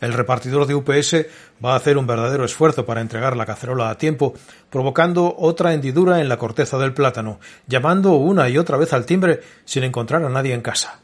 El 0.00 0.12
repartidor 0.12 0.68
de 0.68 0.76
UPS 0.76 1.26
va 1.64 1.72
a 1.72 1.76
hacer 1.76 1.98
un 1.98 2.06
verdadero 2.06 2.44
esfuerzo 2.44 2.86
para 2.86 3.00
entregar 3.00 3.36
la 3.36 3.46
cacerola 3.46 3.90
a 3.90 3.98
tiempo, 3.98 4.34
provocando 4.70 5.34
otra 5.36 5.74
hendidura 5.74 6.20
en 6.20 6.28
la 6.28 6.36
corteza 6.36 6.78
del 6.78 6.94
plátano, 6.94 7.40
llamando 7.66 8.12
una 8.12 8.48
y 8.48 8.56
otra 8.56 8.76
vez 8.76 8.92
al 8.92 9.04
timbre 9.04 9.40
sin 9.64 9.82
encontrar 9.82 10.24
a 10.24 10.28
nadie 10.28 10.54
en 10.54 10.62
casa. 10.62 11.00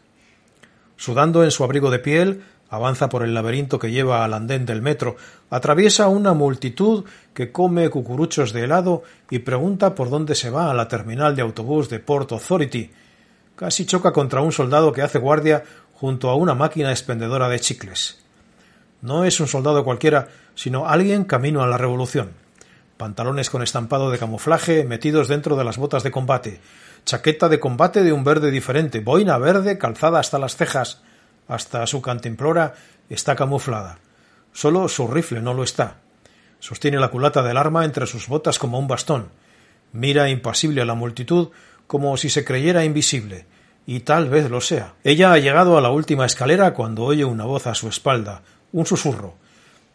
Sudando 0.96 1.42
en 1.42 1.50
su 1.50 1.64
abrigo 1.64 1.90
de 1.90 1.98
piel, 1.98 2.44
avanza 2.68 3.08
por 3.08 3.22
el 3.22 3.34
laberinto 3.34 3.78
que 3.78 3.90
lleva 3.90 4.24
al 4.24 4.34
andén 4.34 4.66
del 4.66 4.82
metro, 4.82 5.16
atraviesa 5.50 6.08
una 6.08 6.34
multitud 6.34 7.04
que 7.34 7.52
come 7.52 7.88
cucuruchos 7.90 8.52
de 8.52 8.64
helado 8.64 9.02
y 9.30 9.40
pregunta 9.40 9.94
por 9.94 10.10
dónde 10.10 10.34
se 10.34 10.50
va 10.50 10.70
a 10.70 10.74
la 10.74 10.88
terminal 10.88 11.36
de 11.36 11.42
autobús 11.42 11.88
de 11.88 12.00
Port 12.00 12.32
Authority. 12.32 12.90
Casi 13.54 13.86
choca 13.86 14.12
contra 14.12 14.40
un 14.40 14.52
soldado 14.52 14.92
que 14.92 15.02
hace 15.02 15.18
guardia 15.18 15.64
junto 15.94 16.28
a 16.28 16.34
una 16.34 16.54
máquina 16.54 16.90
expendedora 16.90 17.48
de 17.48 17.60
chicles. 17.60 18.18
No 19.00 19.24
es 19.24 19.40
un 19.40 19.46
soldado 19.46 19.84
cualquiera, 19.84 20.28
sino 20.54 20.88
alguien 20.88 21.24
camino 21.24 21.62
a 21.62 21.66
la 21.66 21.78
revolución. 21.78 22.32
Pantalones 22.96 23.50
con 23.50 23.62
estampado 23.62 24.10
de 24.10 24.18
camuflaje 24.18 24.84
metidos 24.84 25.28
dentro 25.28 25.56
de 25.56 25.64
las 25.64 25.76
botas 25.76 26.02
de 26.02 26.10
combate, 26.10 26.60
chaqueta 27.04 27.48
de 27.48 27.60
combate 27.60 28.02
de 28.02 28.12
un 28.12 28.24
verde 28.24 28.50
diferente, 28.50 29.00
boina 29.00 29.36
verde 29.38 29.78
calzada 29.78 30.18
hasta 30.18 30.38
las 30.38 30.56
cejas, 30.56 31.02
hasta 31.48 31.86
su 31.86 32.02
cantimplora 32.02 32.74
está 33.08 33.36
camuflada. 33.36 33.98
Solo 34.52 34.88
su 34.88 35.06
rifle 35.08 35.40
no 35.40 35.54
lo 35.54 35.62
está. 35.62 35.98
Sostiene 36.58 36.98
la 36.98 37.08
culata 37.08 37.42
del 37.42 37.56
arma 37.56 37.84
entre 37.84 38.06
sus 38.06 38.28
botas 38.28 38.58
como 38.58 38.78
un 38.78 38.88
bastón. 38.88 39.28
Mira 39.92 40.28
impasible 40.28 40.82
a 40.82 40.84
la 40.84 40.94
multitud 40.94 41.50
como 41.86 42.16
si 42.16 42.30
se 42.30 42.44
creyera 42.44 42.84
invisible, 42.84 43.46
y 43.86 44.00
tal 44.00 44.28
vez 44.28 44.50
lo 44.50 44.60
sea. 44.60 44.94
Ella 45.04 45.32
ha 45.32 45.38
llegado 45.38 45.78
a 45.78 45.80
la 45.80 45.90
última 45.90 46.26
escalera 46.26 46.74
cuando 46.74 47.04
oye 47.04 47.24
una 47.24 47.44
voz 47.44 47.66
a 47.66 47.74
su 47.74 47.88
espalda, 47.88 48.42
un 48.72 48.86
susurro. 48.86 49.34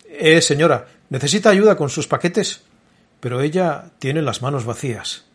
Eh, 0.08 0.42
señora, 0.42 0.88
¿necesita 1.10 1.50
ayuda 1.50 1.76
con 1.76 1.90
sus 1.90 2.08
paquetes? 2.08 2.64
Pero 3.20 3.42
ella 3.42 3.92
tiene 4.00 4.22
las 4.22 4.42
manos 4.42 4.66
vacías. 4.66 5.26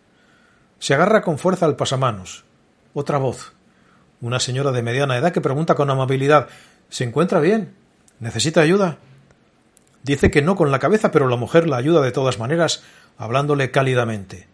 Se 0.79 0.95
agarra 0.95 1.23
con 1.23 1.39
fuerza 1.39 1.67
al 1.67 1.77
pasamanos. 1.77 2.45
Otra 2.95 3.19
voz. 3.19 3.56
Una 4.21 4.41
señora 4.41 4.73
de 4.73 4.83
mediana 4.83 5.17
edad 5.17 5.33
que 5.33 5.41
pregunta 5.41 5.75
con 5.75 5.91
amabilidad 5.91 6.49
¿Se 6.89 7.05
encuentra 7.05 7.41
bien? 7.41 7.75
¿Necesita 8.21 8.61
ayuda? 8.61 8.99
Dice 10.03 10.31
que 10.31 10.43
no 10.43 10.55
con 10.55 10.71
la 10.71 10.79
cabeza, 10.79 11.11
pero 11.11 11.29
la 11.29 11.37
mujer 11.37 11.69
la 11.69 11.77
ayuda 11.77 12.01
de 12.01 12.13
todas 12.13 12.39
maneras, 12.39 12.85
hablándole 13.19 13.71
cálidamente. 13.71 14.47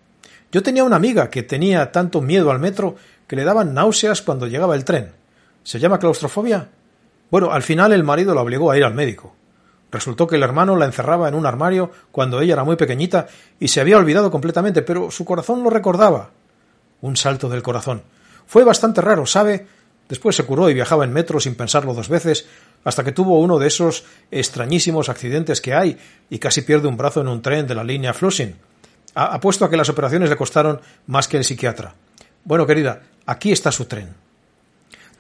Yo 0.51 0.63
tenía 0.63 0.85
una 0.85 0.97
amiga 0.97 1.31
que 1.31 1.43
tenía 1.43 1.93
tanto 1.93 2.21
miedo 2.23 2.51
al 2.51 2.59
metro 2.59 2.97
que 3.27 3.37
le 3.37 3.45
daban 3.45 3.75
náuseas 3.75 4.23
cuando 4.23 4.47
llegaba 4.47 4.75
el 4.75 4.85
tren. 4.85 5.13
¿Se 5.63 5.79
llama 5.79 5.99
claustrofobia? 5.99 6.69
Bueno, 7.31 7.53
al 7.53 7.63
final 7.63 7.93
el 7.93 8.05
marido 8.05 8.35
la 8.35 8.43
obligó 8.43 8.71
a 8.71 8.77
ir 8.77 8.85
al 8.85 8.95
médico. 8.95 9.35
Resultó 9.91 10.27
que 10.27 10.37
el 10.37 10.43
hermano 10.43 10.77
la 10.77 10.87
encerraba 10.87 11.29
en 11.29 11.35
un 11.35 11.45
armario 11.45 11.91
cuando 12.11 12.41
ella 12.41 12.55
era 12.55 12.65
muy 12.65 12.77
pequeñita 12.77 13.27
y 13.61 13.69
se 13.69 13.81
había 13.81 13.99
olvidado 13.99 14.31
completamente, 14.31 14.81
pero 14.83 15.11
su 15.11 15.25
corazón 15.25 15.63
lo 15.63 15.71
recordaba. 15.71 16.31
Un 17.03 17.17
salto 17.17 17.49
del 17.49 17.63
corazón. 17.63 18.03
Fue 18.47 18.65
bastante 18.65 19.01
raro, 19.01 19.27
¿sabe? 19.27 19.67
Después 20.09 20.37
se 20.37 20.45
curó 20.45 20.69
y 20.69 20.75
viajaba 20.75 21.05
en 21.05 21.13
metro 21.13 21.41
sin 21.41 21.55
pensarlo 21.55 21.95
dos 21.95 22.09
veces, 22.09 22.47
hasta 22.85 23.05
que 23.05 23.13
tuvo 23.13 23.41
uno 23.41 23.59
de 23.59 23.69
esos 23.69 24.05
extrañísimos 24.31 25.09
accidentes 25.09 25.61
que 25.61 25.75
hay 25.75 25.99
y 26.29 26.39
casi 26.39 26.63
pierde 26.63 26.89
un 26.89 26.97
brazo 26.97 27.21
en 27.21 27.29
un 27.29 27.41
tren 27.41 27.67
de 27.67 27.75
la 27.75 27.83
línea 27.83 28.13
Flushing. 28.13 28.55
Apuesto 29.15 29.65
a 29.65 29.71
que 29.71 29.77
las 29.77 29.89
operaciones 29.89 30.29
le 30.29 30.37
costaron 30.37 30.81
más 31.07 31.29
que 31.29 31.37
el 31.37 31.45
psiquiatra. 31.45 31.95
Bueno, 32.45 32.67
querida, 32.67 33.03
aquí 33.27 33.53
está 33.53 33.73
su 33.73 33.85
tren. 33.85 34.15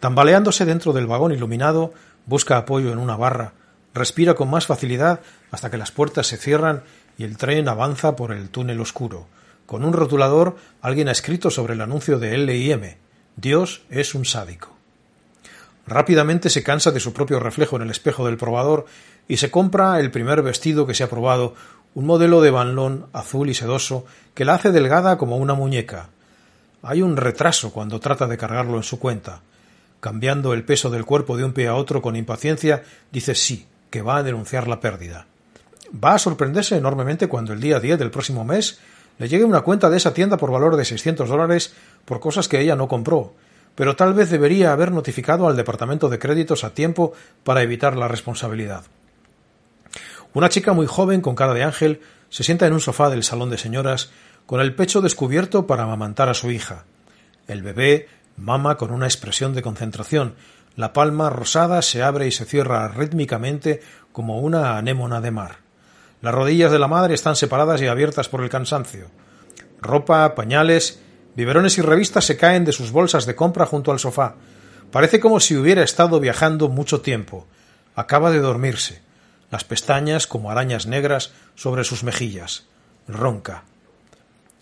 Tambaleándose 0.00 0.64
dentro 0.64 0.92
del 0.92 1.06
vagón 1.06 1.32
iluminado, 1.32 1.94
busca 2.26 2.56
apoyo 2.56 2.92
en 2.92 2.98
una 2.98 3.16
barra, 3.16 3.52
respira 3.94 4.34
con 4.34 4.50
más 4.50 4.66
facilidad 4.66 5.20
hasta 5.50 5.70
que 5.70 5.78
las 5.78 5.90
puertas 5.90 6.26
se 6.26 6.36
cierran 6.36 6.82
y 7.16 7.24
el 7.24 7.36
tren 7.36 7.68
avanza 7.68 8.16
por 8.16 8.32
el 8.32 8.50
túnel 8.50 8.80
oscuro. 8.80 9.26
Con 9.64 9.84
un 9.84 9.92
rotulador 9.92 10.56
alguien 10.80 11.08
ha 11.08 11.12
escrito 11.12 11.50
sobre 11.50 11.74
el 11.74 11.80
anuncio 11.80 12.18
de 12.18 12.34
L&M 12.34 13.01
Dios 13.36 13.82
es 13.90 14.14
un 14.14 14.24
sádico. 14.24 14.76
Rápidamente 15.86 16.50
se 16.50 16.62
cansa 16.62 16.90
de 16.90 17.00
su 17.00 17.12
propio 17.12 17.40
reflejo 17.40 17.76
en 17.76 17.82
el 17.82 17.90
espejo 17.90 18.26
del 18.26 18.36
probador 18.36 18.86
y 19.26 19.38
se 19.38 19.50
compra 19.50 19.98
el 19.98 20.10
primer 20.10 20.42
vestido 20.42 20.86
que 20.86 20.94
se 20.94 21.02
ha 21.02 21.10
probado, 21.10 21.54
un 21.94 22.06
modelo 22.06 22.40
de 22.40 22.50
banlón 22.50 23.06
azul 23.12 23.50
y 23.50 23.54
sedoso 23.54 24.04
que 24.34 24.44
la 24.44 24.54
hace 24.54 24.70
delgada 24.70 25.18
como 25.18 25.36
una 25.36 25.54
muñeca. 25.54 26.08
Hay 26.82 27.02
un 27.02 27.16
retraso 27.16 27.72
cuando 27.72 28.00
trata 28.00 28.26
de 28.26 28.38
cargarlo 28.38 28.76
en 28.76 28.82
su 28.82 28.98
cuenta. 28.98 29.40
Cambiando 30.00 30.52
el 30.52 30.64
peso 30.64 30.90
del 30.90 31.04
cuerpo 31.04 31.36
de 31.36 31.44
un 31.44 31.52
pie 31.52 31.68
a 31.68 31.74
otro 31.74 32.02
con 32.02 32.16
impaciencia, 32.16 32.82
dice 33.10 33.34
sí, 33.34 33.66
que 33.90 34.02
va 34.02 34.16
a 34.16 34.22
denunciar 34.22 34.66
la 34.68 34.80
pérdida. 34.80 35.26
Va 35.92 36.14
a 36.14 36.18
sorprenderse 36.18 36.76
enormemente 36.76 37.28
cuando 37.28 37.52
el 37.52 37.60
día 37.60 37.78
10 37.78 37.98
del 37.98 38.10
próximo 38.10 38.44
mes 38.44 38.80
le 39.18 39.28
llegue 39.28 39.44
una 39.44 39.60
cuenta 39.60 39.90
de 39.90 39.96
esa 39.96 40.14
tienda 40.14 40.36
por 40.36 40.50
valor 40.50 40.76
de 40.76 40.84
600 40.84 41.28
dólares 41.28 41.74
por 42.04 42.20
cosas 42.20 42.48
que 42.48 42.60
ella 42.60 42.76
no 42.76 42.88
compró, 42.88 43.34
pero 43.74 43.96
tal 43.96 44.14
vez 44.14 44.30
debería 44.30 44.72
haber 44.72 44.92
notificado 44.92 45.48
al 45.48 45.56
departamento 45.56 46.08
de 46.08 46.18
créditos 46.18 46.64
a 46.64 46.74
tiempo 46.74 47.12
para 47.44 47.62
evitar 47.62 47.96
la 47.96 48.08
responsabilidad. 48.08 48.84
Una 50.34 50.48
chica 50.48 50.72
muy 50.72 50.86
joven 50.86 51.20
con 51.20 51.34
cara 51.34 51.54
de 51.54 51.62
ángel 51.62 52.00
se 52.30 52.42
sienta 52.42 52.66
en 52.66 52.72
un 52.72 52.80
sofá 52.80 53.10
del 53.10 53.22
salón 53.22 53.50
de 53.50 53.58
señoras 53.58 54.10
con 54.46 54.60
el 54.60 54.74
pecho 54.74 55.00
descubierto 55.00 55.66
para 55.66 55.84
amamantar 55.84 56.28
a 56.28 56.34
su 56.34 56.50
hija. 56.50 56.84
El 57.46 57.62
bebé 57.62 58.08
mama 58.36 58.76
con 58.76 58.90
una 58.90 59.06
expresión 59.06 59.54
de 59.54 59.62
concentración. 59.62 60.34
La 60.74 60.92
palma 60.92 61.28
rosada 61.28 61.82
se 61.82 62.02
abre 62.02 62.26
y 62.26 62.32
se 62.32 62.46
cierra 62.46 62.88
rítmicamente 62.88 63.80
como 64.10 64.40
una 64.40 64.78
anémona 64.78 65.20
de 65.20 65.30
mar. 65.30 65.61
Las 66.22 66.34
rodillas 66.34 66.70
de 66.70 66.78
la 66.78 66.86
madre 66.86 67.14
están 67.14 67.34
separadas 67.34 67.82
y 67.82 67.88
abiertas 67.88 68.28
por 68.28 68.42
el 68.42 68.48
cansancio. 68.48 69.10
Ropa, 69.80 70.36
pañales, 70.36 71.00
biberones 71.34 71.76
y 71.78 71.82
revistas 71.82 72.24
se 72.24 72.36
caen 72.36 72.64
de 72.64 72.70
sus 72.70 72.92
bolsas 72.92 73.26
de 73.26 73.34
compra 73.34 73.66
junto 73.66 73.90
al 73.90 73.98
sofá. 73.98 74.36
Parece 74.92 75.18
como 75.18 75.40
si 75.40 75.56
hubiera 75.56 75.82
estado 75.82 76.20
viajando 76.20 76.68
mucho 76.68 77.00
tiempo. 77.00 77.48
Acaba 77.96 78.30
de 78.30 78.38
dormirse. 78.38 79.02
Las 79.50 79.64
pestañas 79.64 80.28
como 80.28 80.50
arañas 80.50 80.86
negras 80.86 81.32
sobre 81.56 81.82
sus 81.82 82.04
mejillas. 82.04 82.66
Ronca. 83.08 83.64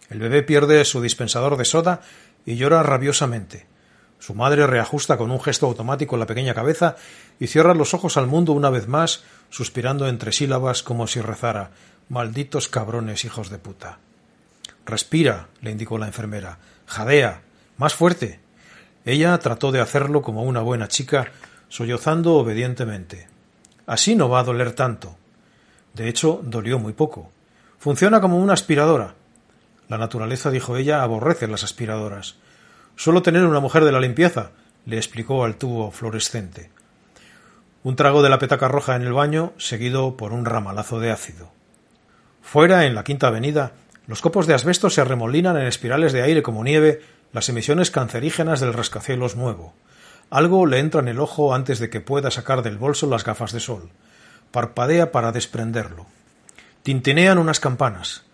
El 0.08 0.18
bebé 0.18 0.42
pierde 0.42 0.84
su 0.86 1.02
dispensador 1.02 1.58
de 1.58 1.66
soda 1.66 2.00
y 2.46 2.56
llora 2.56 2.82
rabiosamente. 2.82 3.66
Su 4.18 4.34
madre 4.34 4.66
reajusta 4.66 5.16
con 5.16 5.30
un 5.30 5.40
gesto 5.40 5.66
automático 5.66 6.16
la 6.16 6.26
pequeña 6.26 6.54
cabeza 6.54 6.96
y 7.38 7.46
cierra 7.46 7.74
los 7.74 7.94
ojos 7.94 8.16
al 8.16 8.26
mundo 8.26 8.52
una 8.52 8.70
vez 8.70 8.88
más, 8.88 9.24
suspirando 9.50 10.08
entre 10.08 10.32
sílabas 10.32 10.82
como 10.82 11.06
si 11.06 11.20
rezara 11.20 11.70
Malditos 12.08 12.66
cabrones 12.66 13.24
hijos 13.24 13.50
de 13.50 13.58
puta. 13.58 13.98
Respira, 14.84 15.46
le 15.60 15.70
indicó 15.70 15.96
la 15.96 16.08
enfermera. 16.08 16.58
Jadea. 16.86 17.42
Más 17.76 17.94
fuerte. 17.94 18.40
Ella 19.04 19.38
trató 19.38 19.70
de 19.70 19.80
hacerlo 19.80 20.20
como 20.20 20.42
una 20.42 20.60
buena 20.60 20.88
chica, 20.88 21.30
sollozando 21.68 22.34
obedientemente. 22.34 23.28
Así 23.86 24.16
no 24.16 24.28
va 24.28 24.40
a 24.40 24.44
doler 24.44 24.72
tanto. 24.72 25.16
De 25.94 26.08
hecho, 26.08 26.40
dolió 26.42 26.80
muy 26.80 26.94
poco. 26.94 27.30
Funciona 27.78 28.20
como 28.20 28.38
una 28.38 28.54
aspiradora. 28.54 29.14
La 29.88 29.96
naturaleza, 29.96 30.50
dijo 30.50 30.76
ella, 30.76 31.04
aborrece 31.04 31.46
las 31.46 31.62
aspiradoras. 31.62 32.38
Suelo 32.96 33.22
tener 33.22 33.44
una 33.46 33.60
mujer 33.60 33.84
de 33.84 33.92
la 33.92 34.00
limpieza, 34.00 34.50
le 34.84 34.96
explicó 34.96 35.44
al 35.44 35.56
tubo 35.56 35.92
fluorescente. 35.92 36.70
Un 37.82 37.96
trago 37.96 38.22
de 38.22 38.28
la 38.28 38.38
petaca 38.38 38.68
roja 38.68 38.94
en 38.94 39.02
el 39.02 39.14
baño, 39.14 39.54
seguido 39.56 40.16
por 40.18 40.32
un 40.32 40.44
ramalazo 40.44 41.00
de 41.00 41.10
ácido. 41.10 41.50
Fuera, 42.42 42.84
en 42.84 42.94
la 42.94 43.04
quinta 43.04 43.28
avenida, 43.28 43.72
los 44.06 44.20
copos 44.20 44.46
de 44.46 44.52
asbesto 44.52 44.90
se 44.90 45.00
arremolinan 45.00 45.56
en 45.56 45.66
espirales 45.66 46.12
de 46.12 46.20
aire 46.20 46.42
como 46.42 46.62
nieve 46.62 47.00
las 47.32 47.48
emisiones 47.48 47.90
cancerígenas 47.90 48.60
del 48.60 48.74
rascacielos 48.74 49.34
nuevo. 49.34 49.72
Algo 50.28 50.66
le 50.66 50.78
entra 50.78 51.00
en 51.00 51.08
el 51.08 51.20
ojo 51.20 51.54
antes 51.54 51.78
de 51.78 51.88
que 51.88 52.02
pueda 52.02 52.30
sacar 52.30 52.62
del 52.62 52.76
bolso 52.76 53.06
las 53.06 53.24
gafas 53.24 53.52
de 53.52 53.60
sol. 53.60 53.88
Parpadea 54.50 55.10
para 55.10 55.32
desprenderlo. 55.32 56.06
Tintinean 56.82 57.38
unas 57.38 57.60
campanas. 57.60 58.24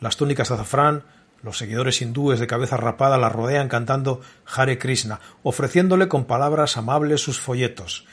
Las 0.00 0.16
túnicas 0.16 0.48
de 0.48 0.54
azafrán, 0.56 1.04
los 1.42 1.58
seguidores 1.58 2.02
hindúes 2.02 2.40
de 2.40 2.46
cabeza 2.48 2.76
rapada 2.76 3.18
la 3.18 3.28
rodean 3.28 3.68
cantando 3.68 4.20
Hare 4.46 4.78
Krishna, 4.78 5.20
ofreciéndole 5.44 6.08
con 6.08 6.24
palabras 6.24 6.76
amables 6.76 7.20
sus 7.20 7.40
folletos. 7.40 8.04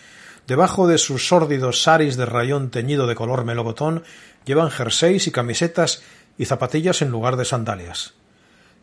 Debajo 0.47 0.88
de 0.88 0.97
sus 0.97 1.27
sórdidos 1.27 1.84
saris 1.84 2.17
de 2.17 2.25
rayón 2.25 2.69
teñido 2.69 3.08
de 3.08 3.15
color 3.15 3.45
melocotón 3.45 4.03
llevan 4.45 4.71
jerseys 4.71 5.27
y 5.27 5.32
camisetas 5.32 6.03
y 6.38 6.45
zapatillas 6.45 7.01
en 7.01 7.12
lugar 7.12 7.38
de 7.38 7.45
sandalias. 7.45 8.13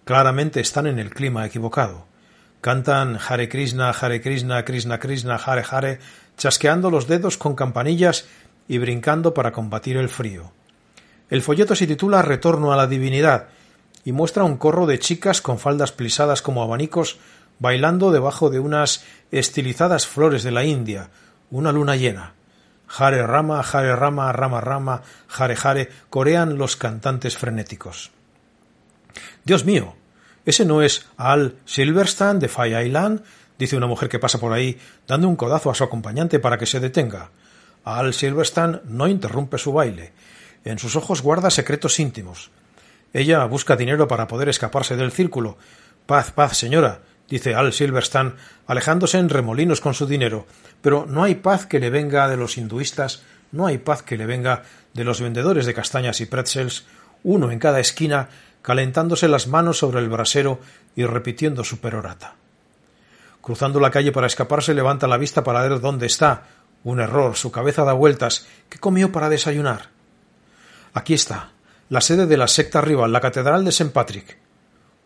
Claramente 0.04 0.60
están 0.60 0.86
en 0.86 0.98
el 0.98 1.10
clima 1.10 1.44
equivocado. 1.44 2.06
Cantan 2.62 3.18
Hare 3.26 3.48
Krishna, 3.48 3.90
Hare 3.90 4.20
Krishna, 4.20 4.64
Krishna 4.64 4.98
Krishna, 4.98 5.36
Hare 5.36 5.64
Hare, 5.70 5.98
chasqueando 6.36 6.90
los 6.90 7.06
dedos 7.06 7.36
con 7.36 7.54
campanillas 7.54 8.26
y 8.66 8.78
brincando 8.78 9.34
para 9.34 9.52
combatir 9.52 9.96
el 9.96 10.08
frío. 10.08 10.52
El 11.28 11.42
folleto 11.42 11.74
se 11.74 11.86
titula 11.86 12.22
Retorno 12.22 12.72
a 12.72 12.76
la 12.76 12.86
Divinidad 12.86 13.48
y 14.04 14.12
muestra 14.12 14.44
un 14.44 14.56
corro 14.56 14.86
de 14.86 14.98
chicas 14.98 15.42
con 15.42 15.58
faldas 15.58 15.92
plisadas 15.92 16.40
como 16.42 16.62
abanicos 16.62 17.18
bailando 17.58 18.10
debajo 18.10 18.48
de 18.48 18.58
unas 18.58 19.04
estilizadas 19.30 20.06
flores 20.06 20.42
de 20.42 20.50
la 20.50 20.64
India, 20.64 21.10
una 21.50 21.72
luna 21.72 21.96
llena. 21.96 22.34
Hare 22.88 23.26
Rama, 23.26 23.60
Hare 23.60 23.94
Rama, 23.94 24.32
Rama 24.32 24.60
Rama, 24.60 25.02
Hare 25.36 25.56
Hare, 25.62 25.88
corean 26.08 26.58
los 26.58 26.76
cantantes 26.76 27.38
frenéticos. 27.38 28.10
Dios 29.44 29.64
mío, 29.64 29.94
¿ese 30.44 30.64
no 30.64 30.82
es 30.82 31.06
Al 31.16 31.54
Silverstein 31.64 32.38
de 32.38 32.48
Fire 32.48 32.84
Island? 32.84 33.22
dice 33.58 33.76
una 33.76 33.86
mujer 33.86 34.08
que 34.08 34.18
pasa 34.18 34.38
por 34.38 34.52
ahí, 34.52 34.78
dando 35.06 35.28
un 35.28 35.36
codazo 35.36 35.70
a 35.70 35.74
su 35.74 35.84
acompañante 35.84 36.38
para 36.38 36.58
que 36.58 36.66
se 36.66 36.80
detenga. 36.80 37.30
Al 37.84 38.14
Silverstein 38.14 38.80
no 38.84 39.06
interrumpe 39.06 39.58
su 39.58 39.72
baile. 39.72 40.12
En 40.64 40.78
sus 40.78 40.96
ojos 40.96 41.22
guarda 41.22 41.50
secretos 41.50 42.00
íntimos. 42.00 42.50
Ella 43.12 43.44
busca 43.44 43.76
dinero 43.76 44.08
para 44.08 44.26
poder 44.26 44.48
escaparse 44.48 44.96
del 44.96 45.12
círculo. 45.12 45.58
Paz, 46.06 46.32
paz, 46.32 46.56
señora, 46.56 47.00
dice 47.28 47.54
Al 47.54 47.72
Silverstein, 47.72 48.34
alejándose 48.66 49.18
en 49.18 49.28
remolinos 49.28 49.80
con 49.80 49.94
su 49.94 50.06
dinero. 50.06 50.46
Pero 50.82 51.06
no 51.06 51.22
hay 51.24 51.36
paz 51.36 51.66
que 51.66 51.80
le 51.80 51.90
venga 51.90 52.28
de 52.28 52.36
los 52.36 52.56
hinduistas, 52.58 53.22
no 53.52 53.66
hay 53.66 53.78
paz 53.78 54.02
que 54.02 54.16
le 54.16 54.26
venga 54.26 54.62
de 54.94 55.04
los 55.04 55.20
vendedores 55.20 55.66
de 55.66 55.74
castañas 55.74 56.20
y 56.20 56.26
pretzels, 56.26 56.86
uno 57.22 57.50
en 57.50 57.58
cada 57.58 57.80
esquina, 57.80 58.28
calentándose 58.62 59.28
las 59.28 59.46
manos 59.46 59.78
sobre 59.78 60.00
el 60.00 60.08
brasero 60.08 60.60
y 60.96 61.04
repitiendo 61.04 61.64
su 61.64 61.78
perorata. 61.80 62.34
Cruzando 63.40 63.80
la 63.80 63.90
calle 63.90 64.12
para 64.12 64.26
escaparse, 64.26 64.74
levanta 64.74 65.08
la 65.08 65.16
vista 65.16 65.42
para 65.42 65.62
ver 65.62 65.80
dónde 65.80 66.06
está. 66.06 66.44
Un 66.84 67.00
error, 67.00 67.36
su 67.36 67.50
cabeza 67.50 67.84
da 67.84 67.92
vueltas. 67.92 68.46
¿Qué 68.68 68.78
comió 68.78 69.12
para 69.12 69.28
desayunar? 69.28 69.88
Aquí 70.92 71.14
está, 71.14 71.52
la 71.88 72.00
sede 72.00 72.26
de 72.26 72.36
la 72.36 72.48
secta 72.48 72.80
rival, 72.80 73.12
la 73.12 73.20
Catedral 73.20 73.64
de 73.64 73.70
St. 73.70 73.92
Patrick. 73.92 74.38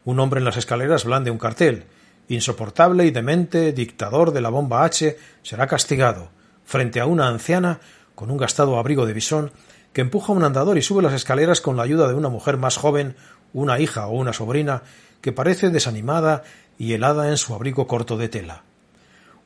Un 0.05 0.21
hombre 0.21 0.39
en 0.39 0.45
las 0.45 0.57
escaleras 0.57 1.05
blande 1.05 1.31
un 1.31 1.39
cartel. 1.39 1.85
Insoportable 2.29 3.05
y 3.05 3.11
demente, 3.11 3.73
dictador 3.73 4.33
de 4.33 4.41
la 4.41 4.49
bomba 4.49 4.85
H, 4.85 5.17
será 5.43 5.67
castigado, 5.67 6.31
frente 6.65 7.01
a 7.01 7.07
una 7.07 7.29
anciana 7.29 7.81
con 8.15 8.31
un 8.31 8.39
gastado 8.39 8.79
abrigo 8.79 9.07
de 9.07 9.13
bisón 9.13 9.53
que 9.93 10.01
empuja 10.01 10.33
un 10.33 10.43
andador 10.43 10.77
y 10.77 10.83
sube 10.83 11.03
las 11.03 11.13
escaleras 11.13 11.61
con 11.61 11.77
la 11.77 11.85
ayuda 11.85 12.09
de 12.09 12.15
una 12.15 12.29
mujer 12.29 12.57
más 12.57 12.77
joven, 12.77 13.17
una 13.53 13.79
hija 13.79 14.07
o 14.07 14.13
una 14.13 14.33
sobrina, 14.33 14.83
que 15.21 15.33
parece 15.33 15.71
desanimada 15.71 16.43
y 16.79 16.93
helada 16.93 17.29
en 17.29 17.37
su 17.37 17.55
abrigo 17.55 17.87
corto 17.87 18.17
de 18.17 18.29
tela. 18.29 18.65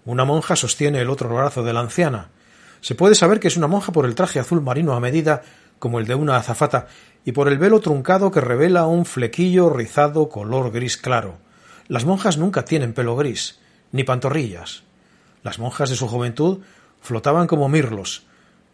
Una 0.05 0.25
monja 0.25 0.57
sostiene 0.57 1.01
el 1.01 1.11
otro 1.11 1.29
brazo 1.29 1.63
de 1.63 1.73
la 1.73 1.81
anciana. 1.81 2.31
Se 2.81 2.95
puede 2.95 3.15
saber 3.15 3.41
que 3.41 3.49
es 3.49 3.57
una 3.57 3.67
monja 3.67 3.93
por 3.93 4.07
el 4.07 4.15
traje 4.15 4.39
azul 4.39 4.63
marino 4.63 4.95
a 4.95 5.01
medida 5.01 5.43
como 5.79 5.99
el 5.99 6.07
de 6.07 6.15
una 6.15 6.37
azafata, 6.37 6.87
y 7.25 7.33
por 7.33 7.49
el 7.49 7.59
velo 7.59 7.81
truncado 7.81 8.31
que 8.31 8.41
revela 8.41 8.87
un 8.87 9.05
flequillo 9.05 9.69
rizado 9.69 10.29
color 10.29 10.73
gris 10.73 10.97
claro. 10.97 11.39
Las 11.89 12.05
monjas 12.05 12.37
nunca 12.37 12.65
tienen 12.65 12.93
pelo 12.93 13.17
gris, 13.17 13.59
ni 13.93 14.05
pantorrillas. 14.05 14.83
Las 15.43 15.59
monjas 15.59 15.91
de 15.91 15.97
su 15.97 16.07
juventud 16.07 16.61
flotaban 17.01 17.47
como 17.47 17.69
mirlos, 17.69 18.25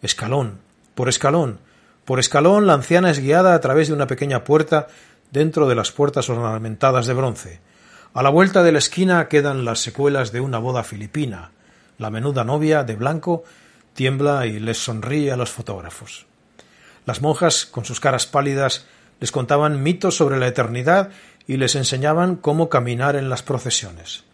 escalón, 0.03 0.59
por 0.95 1.09
escalón, 1.09 1.59
por 2.05 2.19
escalón 2.19 2.67
la 2.67 2.75
anciana 2.75 3.11
es 3.11 3.19
guiada 3.19 3.55
a 3.55 3.61
través 3.61 3.89
de 3.89 3.95
una 3.95 4.07
pequeña 4.07 4.45
puerta 4.45 4.89
dentro 5.31 5.67
de 5.67 5.75
las 5.75 5.91
puertas 5.91 6.29
ornamentadas 6.29 7.07
de 7.07 7.15
bronce. 7.15 7.61
A 8.13 8.23
la 8.23 8.29
vuelta 8.29 8.63
de 8.63 8.73
la 8.73 8.79
esquina 8.79 9.27
quedan 9.29 9.65
las 9.65 9.81
secuelas 9.81 10.31
de 10.31 10.41
una 10.41 10.59
boda 10.59 10.85
filipina. 10.85 11.51
La 11.99 12.11
menuda 12.11 12.45
novia, 12.45 12.85
de 12.85 12.97
blanco, 12.97 13.45
tiembla 13.95 14.47
y 14.47 14.61
les 14.61 14.79
sonríe 14.79 15.33
a 15.33 15.37
los 15.37 15.51
fotógrafos. 15.51 16.27
Las 17.07 17.23
monjas, 17.23 17.65
con 17.67 17.85
sus 17.85 18.01
caras 18.01 18.27
pálidas, 18.27 18.87
les 19.21 19.33
contaban 19.33 19.83
mitos 19.83 20.17
sobre 20.17 20.39
la 20.39 20.47
eternidad 20.47 21.11
y 21.47 21.57
les 21.57 21.75
enseñaban 21.75 22.37
cómo 22.37 22.69
caminar 22.69 23.17
en 23.17 23.29
las 23.29 23.43
procesiones. 23.43 24.25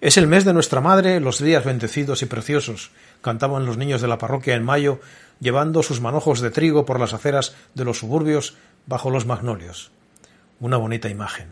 Es 0.00 0.16
el 0.16 0.26
mes 0.26 0.44
de 0.44 0.52
nuestra 0.52 0.80
madre, 0.80 1.20
los 1.20 1.40
días 1.40 1.64
bendecidos 1.64 2.22
y 2.22 2.26
preciosos, 2.26 2.90
cantaban 3.20 3.66
los 3.66 3.76
niños 3.76 4.00
de 4.00 4.08
la 4.08 4.18
parroquia 4.18 4.54
en 4.54 4.64
mayo, 4.64 5.00
llevando 5.38 5.82
sus 5.82 6.00
manojos 6.00 6.40
de 6.40 6.50
trigo 6.50 6.84
por 6.84 6.98
las 6.98 7.12
aceras 7.12 7.54
de 7.74 7.84
los 7.84 7.98
suburbios 7.98 8.56
bajo 8.86 9.10
los 9.10 9.26
magnolios. 9.26 9.92
Una 10.60 10.76
bonita 10.76 11.08
imagen. 11.08 11.48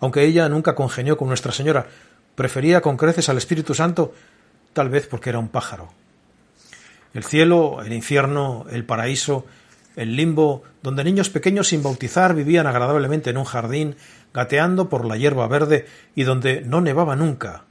Aunque 0.00 0.24
ella 0.24 0.48
nunca 0.48 0.74
congenió 0.76 1.16
con 1.16 1.28
Nuestra 1.28 1.52
Señora, 1.52 1.88
prefería 2.36 2.80
con 2.80 2.96
creces 2.96 3.28
al 3.28 3.38
Espíritu 3.38 3.74
Santo, 3.74 4.14
tal 4.72 4.88
vez 4.90 5.08
porque 5.08 5.30
era 5.30 5.40
un 5.40 5.48
pájaro. 5.48 5.92
El 7.14 7.24
cielo, 7.24 7.82
el 7.84 7.92
infierno, 7.92 8.66
el 8.70 8.84
paraíso, 8.84 9.44
el 9.96 10.14
limbo, 10.14 10.62
donde 10.82 11.02
niños 11.02 11.30
pequeños 11.30 11.66
sin 11.66 11.82
bautizar 11.82 12.32
vivían 12.32 12.68
agradablemente 12.68 13.30
en 13.30 13.38
un 13.38 13.44
jardín, 13.44 13.96
gateando 14.32 14.88
por 14.88 15.04
la 15.04 15.16
hierba 15.16 15.46
verde 15.48 15.86
y 16.14 16.24
donde 16.24 16.62
no 16.62 16.80
nevaba 16.80 17.16
nunca. 17.16 17.64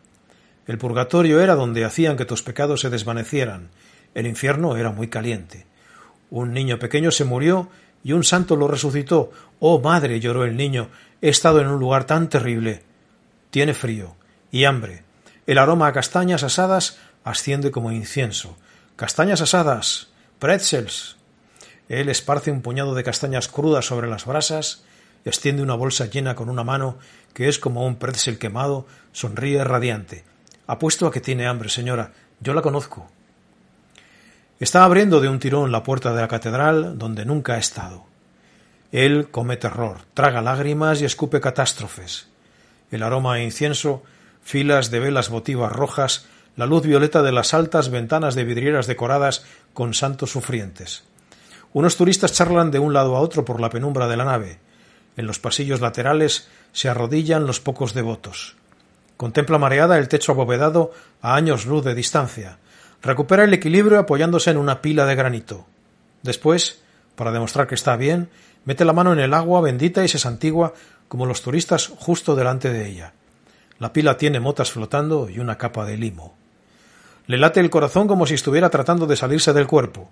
El 0.65 0.77
purgatorio 0.77 1.39
era 1.39 1.55
donde 1.55 1.85
hacían 1.85 2.17
que 2.17 2.25
tus 2.25 2.43
pecados 2.43 2.81
se 2.81 2.89
desvanecieran. 2.89 3.69
El 4.13 4.27
infierno 4.27 4.75
era 4.75 4.91
muy 4.91 5.07
caliente. 5.07 5.65
Un 6.29 6.53
niño 6.53 6.77
pequeño 6.77 7.11
se 7.11 7.23
murió 7.23 7.69
y 8.03 8.11
un 8.11 8.23
santo 8.23 8.55
lo 8.55 8.67
resucitó. 8.67 9.31
Oh 9.59 9.79
madre, 9.79 10.19
lloró 10.19 10.43
el 10.43 10.57
niño, 10.57 10.89
he 11.21 11.29
estado 11.29 11.61
en 11.61 11.67
un 11.67 11.79
lugar 11.79 12.05
tan 12.05 12.29
terrible. 12.29 12.83
Tiene 13.49 13.73
frío 13.73 14.15
y 14.51 14.65
hambre. 14.65 15.03
El 15.45 15.57
aroma 15.57 15.87
a 15.87 15.93
castañas 15.93 16.43
asadas 16.43 16.97
asciende 17.23 17.71
como 17.71 17.91
incienso. 17.91 18.57
Castañas 18.97 19.41
asadas. 19.41 20.09
Pretzels. 20.39 21.17
Él 21.89 22.09
esparce 22.09 22.51
un 22.51 22.61
puñado 22.61 22.93
de 22.95 23.03
castañas 23.03 23.47
crudas 23.47 23.85
sobre 23.85 24.09
las 24.09 24.25
brasas, 24.25 24.83
extiende 25.25 25.63
una 25.63 25.75
bolsa 25.75 26.05
llena 26.05 26.35
con 26.35 26.49
una 26.49 26.63
mano, 26.63 26.97
que 27.33 27.47
es 27.47 27.59
como 27.59 27.85
un 27.85 27.97
pretzel 27.97 28.37
quemado, 28.39 28.87
sonríe 29.11 29.63
radiante. 29.63 30.23
Apuesto 30.67 31.07
a 31.07 31.11
que 31.11 31.21
tiene 31.21 31.47
hambre, 31.47 31.69
señora. 31.69 32.11
Yo 32.39 32.53
la 32.53 32.61
conozco. 32.61 33.09
Está 34.59 34.83
abriendo 34.83 35.21
de 35.21 35.29
un 35.29 35.39
tirón 35.39 35.71
la 35.71 35.83
puerta 35.83 36.13
de 36.13 36.21
la 36.21 36.27
catedral 36.27 36.97
donde 36.97 37.25
nunca 37.25 37.53
ha 37.53 37.57
estado. 37.59 38.05
Él 38.91 39.29
come 39.29 39.57
terror, 39.57 39.99
traga 40.13 40.41
lágrimas 40.41 41.01
y 41.01 41.05
escupe 41.05 41.41
catástrofes. 41.41 42.27
El 42.89 43.03
aroma 43.03 43.33
a 43.33 43.41
incienso, 43.41 44.01
filas 44.41 44.89
de 44.91 44.99
velas 44.99 45.29
votivas 45.29 45.71
rojas, 45.71 46.25
la 46.55 46.65
luz 46.65 46.83
violeta 46.83 47.21
de 47.21 47.31
las 47.31 47.53
altas 47.53 47.89
ventanas 47.91 48.33
de 48.33 48.45
vidrieras 48.45 48.87
decoradas 48.87 49.45
con 49.73 49.93
santos 49.93 50.31
sufrientes. 50.31 51.03
Unos 51.73 51.97
turistas 51.97 52.33
charlan 52.33 52.71
de 52.71 52.79
un 52.79 52.93
lado 52.93 53.15
a 53.15 53.19
otro 53.19 53.45
por 53.45 53.61
la 53.61 53.69
penumbra 53.69 54.07
de 54.07 54.17
la 54.17 54.25
nave. 54.25 54.59
En 55.17 55.27
los 55.27 55.39
pasillos 55.39 55.81
laterales 55.81 56.47
se 56.71 56.87
arrodillan 56.87 57.45
los 57.45 57.59
pocos 57.59 57.93
devotos. 57.93 58.55
Contempla 59.17 59.57
mareada 59.57 59.97
el 59.97 60.07
techo 60.07 60.31
abovedado 60.31 60.91
a 61.21 61.35
años 61.35 61.65
luz 61.65 61.83
de 61.83 61.95
distancia. 61.95 62.59
Recupera 63.01 63.43
el 63.43 63.53
equilibrio 63.53 63.99
apoyándose 63.99 64.51
en 64.51 64.57
una 64.57 64.81
pila 64.81 65.05
de 65.05 65.15
granito. 65.15 65.65
Después, 66.21 66.81
para 67.15 67.31
demostrar 67.31 67.67
que 67.67 67.75
está 67.75 67.95
bien, 67.95 68.29
mete 68.63 68.85
la 68.85 68.93
mano 68.93 69.11
en 69.11 69.19
el 69.19 69.33
agua 69.33 69.61
bendita 69.61 70.03
y 70.03 70.07
se 70.07 70.19
santigua 70.19 70.73
como 71.07 71.25
los 71.25 71.41
turistas 71.41 71.87
justo 71.97 72.35
delante 72.35 72.71
de 72.71 72.87
ella. 72.87 73.13
La 73.79 73.93
pila 73.93 74.17
tiene 74.17 74.39
motas 74.39 74.71
flotando 74.71 75.29
y 75.29 75.39
una 75.39 75.57
capa 75.57 75.85
de 75.85 75.97
limo. 75.97 76.35
Le 77.25 77.37
late 77.37 77.59
el 77.59 77.69
corazón 77.69 78.07
como 78.07 78.25
si 78.27 78.35
estuviera 78.35 78.69
tratando 78.69 79.07
de 79.07 79.15
salirse 79.15 79.51
del 79.53 79.67
cuerpo. 79.67 80.09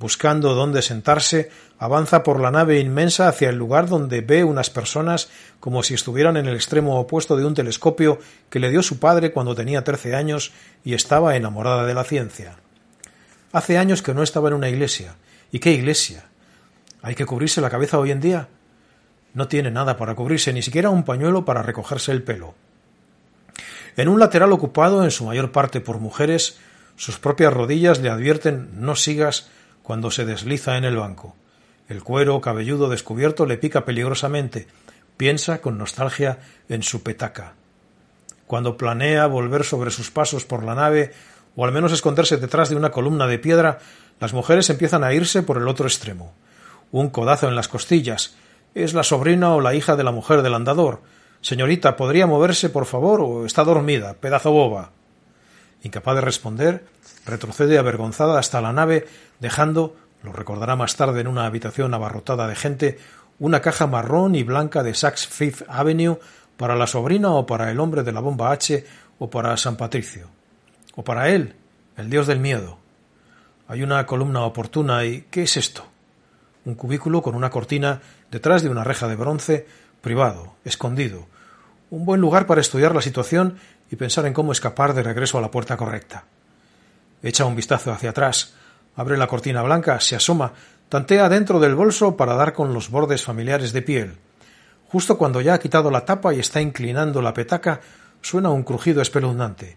Buscando 0.00 0.54
dónde 0.54 0.82
sentarse, 0.82 1.50
avanza 1.78 2.22
por 2.22 2.38
la 2.38 2.52
nave 2.52 2.78
inmensa 2.78 3.26
hacia 3.26 3.48
el 3.48 3.56
lugar 3.56 3.88
donde 3.88 4.20
ve 4.20 4.44
unas 4.44 4.70
personas 4.70 5.28
como 5.58 5.82
si 5.82 5.94
estuvieran 5.94 6.36
en 6.36 6.46
el 6.46 6.54
extremo 6.54 7.00
opuesto 7.00 7.36
de 7.36 7.44
un 7.44 7.54
telescopio 7.54 8.20
que 8.48 8.60
le 8.60 8.70
dio 8.70 8.82
su 8.82 9.00
padre 9.00 9.32
cuando 9.32 9.56
tenía 9.56 9.82
trece 9.82 10.14
años 10.14 10.52
y 10.84 10.94
estaba 10.94 11.34
enamorada 11.34 11.84
de 11.84 11.94
la 11.94 12.04
ciencia. 12.04 12.56
Hace 13.52 13.76
años 13.76 14.02
que 14.02 14.14
no 14.14 14.22
estaba 14.22 14.48
en 14.48 14.54
una 14.54 14.68
iglesia. 14.68 15.16
¿Y 15.50 15.58
qué 15.58 15.72
iglesia? 15.72 16.26
¿Hay 17.02 17.16
que 17.16 17.26
cubrirse 17.26 17.60
la 17.60 17.70
cabeza 17.70 17.98
hoy 17.98 18.12
en 18.12 18.20
día? 18.20 18.48
No 19.34 19.48
tiene 19.48 19.70
nada 19.70 19.96
para 19.96 20.14
cubrirse, 20.14 20.52
ni 20.52 20.62
siquiera 20.62 20.90
un 20.90 21.04
pañuelo 21.04 21.44
para 21.44 21.62
recogerse 21.62 22.12
el 22.12 22.22
pelo. 22.22 22.54
En 23.96 24.08
un 24.08 24.20
lateral 24.20 24.52
ocupado 24.52 25.02
en 25.02 25.10
su 25.10 25.24
mayor 25.24 25.50
parte 25.50 25.80
por 25.80 25.98
mujeres, 25.98 26.58
sus 26.94 27.18
propias 27.18 27.52
rodillas 27.52 28.00
le 28.00 28.10
advierten 28.10 28.70
no 28.74 28.94
sigas 28.94 29.48
cuando 29.88 30.10
se 30.10 30.26
desliza 30.26 30.76
en 30.76 30.84
el 30.84 30.98
banco. 30.98 31.34
El 31.88 32.02
cuero 32.02 32.42
cabelludo 32.42 32.90
descubierto 32.90 33.46
le 33.46 33.56
pica 33.56 33.86
peligrosamente. 33.86 34.68
Piensa 35.16 35.62
con 35.62 35.78
nostalgia 35.78 36.40
en 36.68 36.82
su 36.82 37.02
petaca. 37.02 37.54
Cuando 38.46 38.76
planea 38.76 39.26
volver 39.28 39.64
sobre 39.64 39.90
sus 39.90 40.10
pasos 40.10 40.44
por 40.44 40.62
la 40.62 40.74
nave, 40.74 41.14
o 41.56 41.64
al 41.64 41.72
menos 41.72 41.90
esconderse 41.90 42.36
detrás 42.36 42.68
de 42.68 42.76
una 42.76 42.90
columna 42.90 43.26
de 43.26 43.38
piedra, 43.38 43.78
las 44.20 44.34
mujeres 44.34 44.68
empiezan 44.68 45.04
a 45.04 45.14
irse 45.14 45.42
por 45.42 45.56
el 45.56 45.66
otro 45.66 45.86
extremo. 45.86 46.34
Un 46.92 47.08
codazo 47.08 47.48
en 47.48 47.56
las 47.56 47.68
costillas. 47.68 48.36
Es 48.74 48.92
la 48.92 49.04
sobrina 49.04 49.54
o 49.54 49.62
la 49.62 49.72
hija 49.72 49.96
de 49.96 50.04
la 50.04 50.12
mujer 50.12 50.42
del 50.42 50.52
andador. 50.52 51.00
Señorita, 51.40 51.96
¿podría 51.96 52.26
moverse, 52.26 52.68
por 52.68 52.84
favor, 52.84 53.22
o 53.22 53.46
está 53.46 53.64
dormida? 53.64 54.12
Pedazo 54.20 54.52
boba. 54.52 54.90
Incapaz 55.82 56.16
de 56.16 56.20
responder, 56.20 56.84
retrocede 57.26 57.78
avergonzada 57.78 58.38
hasta 58.38 58.60
la 58.60 58.72
nave, 58.72 59.06
dejando, 59.40 59.96
lo 60.22 60.32
recordará 60.32 60.76
más 60.76 60.96
tarde 60.96 61.20
en 61.20 61.28
una 61.28 61.46
habitación 61.46 61.94
abarrotada 61.94 62.46
de 62.46 62.56
gente, 62.56 62.98
una 63.38 63.60
caja 63.60 63.86
marrón 63.86 64.34
y 64.34 64.42
blanca 64.42 64.82
de 64.82 64.94
Saks 64.94 65.28
Fifth 65.28 65.62
Avenue 65.68 66.18
para 66.56 66.74
la 66.74 66.86
sobrina 66.86 67.30
o 67.30 67.46
para 67.46 67.70
el 67.70 67.78
hombre 67.80 68.02
de 68.02 68.12
la 68.12 68.20
bomba 68.20 68.50
H 68.50 68.84
o 69.18 69.30
para 69.30 69.56
San 69.56 69.76
Patricio. 69.76 70.28
O 70.96 71.04
para 71.04 71.28
él, 71.28 71.54
el 71.96 72.10
dios 72.10 72.26
del 72.26 72.40
miedo. 72.40 72.78
Hay 73.68 73.82
una 73.82 74.04
columna 74.06 74.42
oportuna 74.42 75.04
y 75.04 75.26
¿qué 75.30 75.42
es 75.42 75.56
esto? 75.56 75.84
Un 76.64 76.74
cubículo 76.74 77.22
con 77.22 77.34
una 77.34 77.50
cortina 77.50 78.00
detrás 78.30 78.62
de 78.62 78.70
una 78.70 78.82
reja 78.82 79.06
de 79.06 79.16
bronce, 79.16 79.66
privado, 80.00 80.54
escondido. 80.64 81.26
Un 81.90 82.04
buen 82.04 82.20
lugar 82.20 82.46
para 82.46 82.60
estudiar 82.60 82.94
la 82.94 83.02
situación 83.02 83.58
y 83.90 83.96
pensar 83.96 84.26
en 84.26 84.32
cómo 84.32 84.52
escapar 84.52 84.94
de 84.94 85.02
regreso 85.02 85.38
a 85.38 85.40
la 85.40 85.50
puerta 85.50 85.76
correcta. 85.76 86.24
Echa 87.22 87.44
un 87.44 87.56
vistazo 87.56 87.92
hacia 87.92 88.10
atrás, 88.10 88.54
abre 88.96 89.16
la 89.16 89.26
cortina 89.26 89.62
blanca, 89.62 90.00
se 90.00 90.16
asoma, 90.16 90.52
tantea 90.88 91.28
dentro 91.28 91.60
del 91.60 91.74
bolso 91.74 92.16
para 92.16 92.34
dar 92.34 92.52
con 92.52 92.72
los 92.72 92.90
bordes 92.90 93.24
familiares 93.24 93.72
de 93.72 93.82
piel. 93.82 94.16
Justo 94.88 95.18
cuando 95.18 95.40
ya 95.40 95.54
ha 95.54 95.60
quitado 95.60 95.90
la 95.90 96.04
tapa 96.04 96.32
y 96.34 96.40
está 96.40 96.60
inclinando 96.60 97.20
la 97.20 97.34
petaca, 97.34 97.80
suena 98.22 98.50
un 98.50 98.62
crujido 98.62 99.02
espeluznante. 99.02 99.76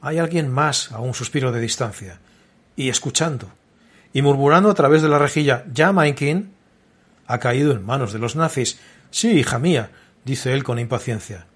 Hay 0.00 0.18
alguien 0.18 0.50
más 0.50 0.92
a 0.92 1.00
un 1.00 1.14
suspiro 1.14 1.52
de 1.52 1.60
distancia, 1.60 2.20
y 2.76 2.88
escuchando, 2.88 3.50
y 4.12 4.22
murmurando 4.22 4.70
a 4.70 4.74
través 4.74 5.02
de 5.02 5.08
la 5.08 5.18
rejilla 5.18 5.64
¿Ya, 5.72 5.92
Mainkin? 5.92 6.52
Ha 7.26 7.38
caído 7.38 7.72
en 7.72 7.84
manos 7.84 8.12
de 8.12 8.18
los 8.18 8.36
nazis. 8.36 8.78
Sí, 9.10 9.32
hija 9.32 9.58
mía, 9.58 9.90
dice 10.24 10.52
él 10.52 10.64
con 10.64 10.78
impaciencia. 10.78 11.46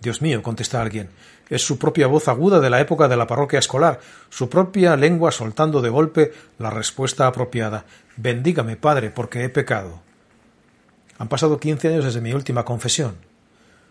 Dios 0.00 0.22
mío, 0.22 0.42
contesta 0.42 0.80
alguien. 0.80 1.10
Es 1.50 1.66
su 1.66 1.78
propia 1.78 2.06
voz 2.06 2.28
aguda 2.28 2.60
de 2.60 2.70
la 2.70 2.80
época 2.80 3.08
de 3.08 3.16
la 3.16 3.26
parroquia 3.26 3.58
escolar, 3.58 4.00
su 4.30 4.48
propia 4.48 4.96
lengua 4.96 5.32
soltando 5.32 5.82
de 5.82 5.90
golpe 5.90 6.32
la 6.58 6.70
respuesta 6.70 7.26
apropiada. 7.26 7.84
Bendígame, 8.16 8.76
Padre, 8.76 9.10
porque 9.10 9.44
he 9.44 9.48
pecado. 9.48 10.00
Han 11.18 11.28
pasado 11.28 11.60
quince 11.60 11.88
años 11.88 12.04
desde 12.04 12.20
mi 12.20 12.32
última 12.32 12.64
confesión. 12.64 13.16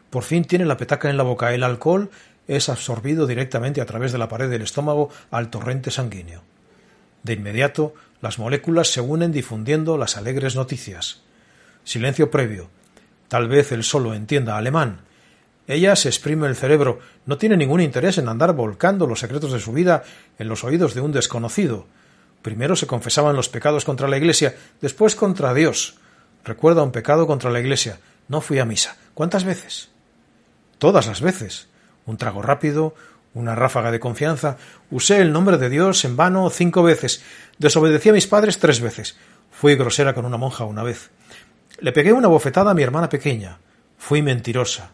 Por 0.09 0.23
fin 0.23 0.45
tiene 0.45 0.65
la 0.65 0.77
petaca 0.77 1.09
en 1.09 1.17
la 1.17 1.23
boca. 1.23 1.53
El 1.53 1.63
alcohol 1.63 2.09
es 2.47 2.69
absorbido 2.69 3.27
directamente 3.27 3.81
a 3.81 3.85
través 3.85 4.11
de 4.11 4.17
la 4.17 4.29
pared 4.29 4.49
del 4.49 4.63
estómago 4.63 5.09
al 5.29 5.49
torrente 5.49 5.91
sanguíneo. 5.91 6.41
De 7.21 7.33
inmediato, 7.33 7.93
las 8.21 8.39
moléculas 8.39 8.87
se 8.87 9.01
unen 9.01 9.31
difundiendo 9.31 9.97
las 9.97 10.17
alegres 10.17 10.55
noticias. 10.55 11.21
Silencio 11.83 12.31
previo. 12.31 12.69
Tal 13.27 13.47
vez 13.47 13.71
él 13.71 13.83
solo 13.83 14.13
entienda 14.13 14.57
alemán. 14.57 15.01
Ella 15.69 15.95
se 15.95 16.09
exprime 16.09 16.47
el 16.47 16.55
cerebro, 16.55 16.97
no 17.27 17.37
tiene 17.37 17.55
ningún 17.55 17.79
interés 17.79 18.17
en 18.17 18.27
andar 18.27 18.53
volcando 18.53 19.05
los 19.05 19.19
secretos 19.19 19.51
de 19.51 19.59
su 19.59 19.71
vida 19.71 20.01
en 20.39 20.49
los 20.49 20.63
oídos 20.63 20.95
de 20.95 21.01
un 21.01 21.11
desconocido. 21.11 21.85
Primero 22.41 22.75
se 22.75 22.87
confesaban 22.87 23.35
los 23.35 23.49
pecados 23.49 23.85
contra 23.85 24.07
la 24.07 24.17
Iglesia, 24.17 24.55
después 24.81 25.13
contra 25.13 25.53
Dios. 25.53 25.99
Recuerda 26.43 26.81
un 26.81 26.91
pecado 26.91 27.27
contra 27.27 27.51
la 27.51 27.59
Iglesia. 27.59 27.99
No 28.29 28.41
fui 28.41 28.57
a 28.57 28.65
misa. 28.65 28.97
¿Cuántas 29.13 29.43
veces? 29.43 29.89
Todas 30.79 31.05
las 31.05 31.21
veces. 31.21 31.67
Un 32.07 32.17
trago 32.17 32.41
rápido, 32.41 32.95
una 33.35 33.53
ráfaga 33.53 33.91
de 33.91 33.99
confianza. 33.99 34.57
Usé 34.89 35.21
el 35.21 35.31
nombre 35.31 35.59
de 35.59 35.69
Dios 35.69 36.03
en 36.03 36.17
vano 36.17 36.49
cinco 36.49 36.81
veces. 36.81 37.21
Desobedecí 37.59 38.09
a 38.09 38.13
mis 38.13 38.25
padres 38.25 38.57
tres 38.57 38.81
veces. 38.81 39.17
Fui 39.51 39.75
grosera 39.75 40.15
con 40.15 40.25
una 40.25 40.37
monja 40.37 40.63
una 40.63 40.81
vez. 40.81 41.11
Le 41.77 41.91
pegué 41.91 42.11
una 42.11 42.27
bofetada 42.27 42.71
a 42.71 42.73
mi 42.73 42.81
hermana 42.81 43.07
pequeña. 43.07 43.59
Fui 43.99 44.23
mentirosa. 44.23 44.93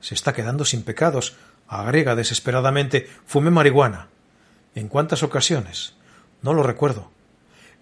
Se 0.00 0.14
está 0.14 0.32
quedando 0.32 0.64
sin 0.64 0.82
pecados. 0.82 1.36
Agrega 1.68 2.14
desesperadamente. 2.14 3.08
Fumé 3.26 3.50
marihuana. 3.50 4.08
¿En 4.74 4.88
cuántas 4.88 5.22
ocasiones? 5.22 5.94
No 6.42 6.54
lo 6.54 6.62
recuerdo. 6.62 7.10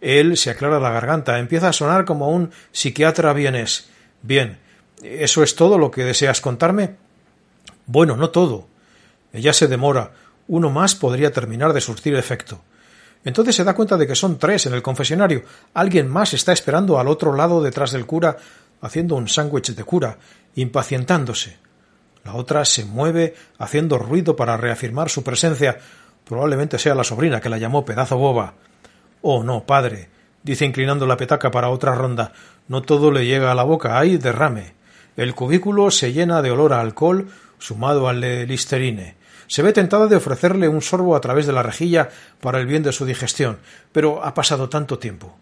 Él 0.01 0.37
se 0.37 0.51
aclara 0.51 0.81
la 0.81 0.91
garganta. 0.91 1.39
Empieza 1.39 1.69
a 1.69 1.73
sonar 1.73 2.05
como 2.05 2.31
un 2.31 2.51
psiquiatra 2.73 3.33
vienés. 3.33 3.89
Bien. 4.23 4.59
¿Eso 5.03 5.43
es 5.43 5.55
todo 5.55 5.77
lo 5.77 5.91
que 5.91 6.05
deseas 6.05 6.41
contarme? 6.41 6.97
Bueno, 7.87 8.17
no 8.17 8.31
todo. 8.31 8.69
Ella 9.33 9.53
se 9.53 9.67
demora. 9.67 10.13
Uno 10.47 10.71
más 10.71 10.95
podría 10.95 11.33
terminar 11.33 11.73
de 11.73 11.81
surtir 11.81 12.15
efecto. 12.15 12.63
Entonces 13.25 13.57
se 13.57 13.65
da 13.65 13.75
cuenta 13.75 13.97
de 13.97 14.07
que 14.07 14.15
son 14.15 14.39
tres 14.39 14.67
en 14.67 14.75
el 14.75 14.83
confesionario. 14.83 15.45
Alguien 15.73 16.09
más 16.09 16.35
está 16.35 16.53
esperando 16.53 16.99
al 16.99 17.09
otro 17.09 17.35
lado 17.35 17.63
detrás 17.63 17.93
del 17.93 18.07
cura, 18.07 18.37
haciendo 18.83 19.17
un 19.17 19.29
sándwich 19.29 19.75
de 19.75 19.85
cura, 19.85 20.19
impacientándose. 20.55 21.57
La 22.25 22.35
otra 22.35 22.65
se 22.65 22.85
mueve, 22.85 23.35
haciendo 23.59 23.99
ruido 23.99 24.35
para 24.35 24.57
reafirmar 24.57 25.11
su 25.11 25.23
presencia. 25.23 25.79
Probablemente 26.25 26.79
sea 26.79 26.95
la 26.95 27.05
sobrina 27.05 27.41
que 27.41 27.51
la 27.51 27.59
llamó 27.59 27.85
pedazo 27.85 28.17
boba. 28.17 28.55
Oh, 29.21 29.43
no, 29.43 29.65
padre, 29.65 30.09
dice 30.43 30.65
inclinando 30.65 31.07
la 31.07 31.17
petaca 31.17 31.51
para 31.51 31.69
otra 31.69 31.95
ronda. 31.95 32.33
No 32.67 32.83
todo 32.83 33.11
le 33.11 33.27
llega 33.27 33.53
a 33.53 33.55
la 33.55 33.63
boca, 33.63 33.99
hay 33.99 34.17
derrame. 34.17 34.75
El 35.17 35.35
cubículo 35.35 35.91
se 35.91 36.13
llena 36.13 36.43
de 36.43 36.51
olor 36.51 36.73
a 36.73 36.81
alcohol 36.81 37.29
sumado 37.59 38.09
al 38.09 38.21
de 38.21 38.47
listerine. 38.47 39.17
Se 39.47 39.63
ve 39.63 39.73
tentada 39.73 40.07
de 40.07 40.17
ofrecerle 40.17 40.69
un 40.69 40.83
sorbo 40.83 41.15
a 41.15 41.21
través 41.21 41.47
de 41.47 41.53
la 41.53 41.63
rejilla 41.63 42.09
para 42.41 42.59
el 42.59 42.67
bien 42.67 42.83
de 42.83 42.93
su 42.93 43.05
digestión, 43.05 43.59
pero 43.93 44.25
ha 44.25 44.35
pasado 44.35 44.69
tanto 44.69 44.99
tiempo. 44.99 45.37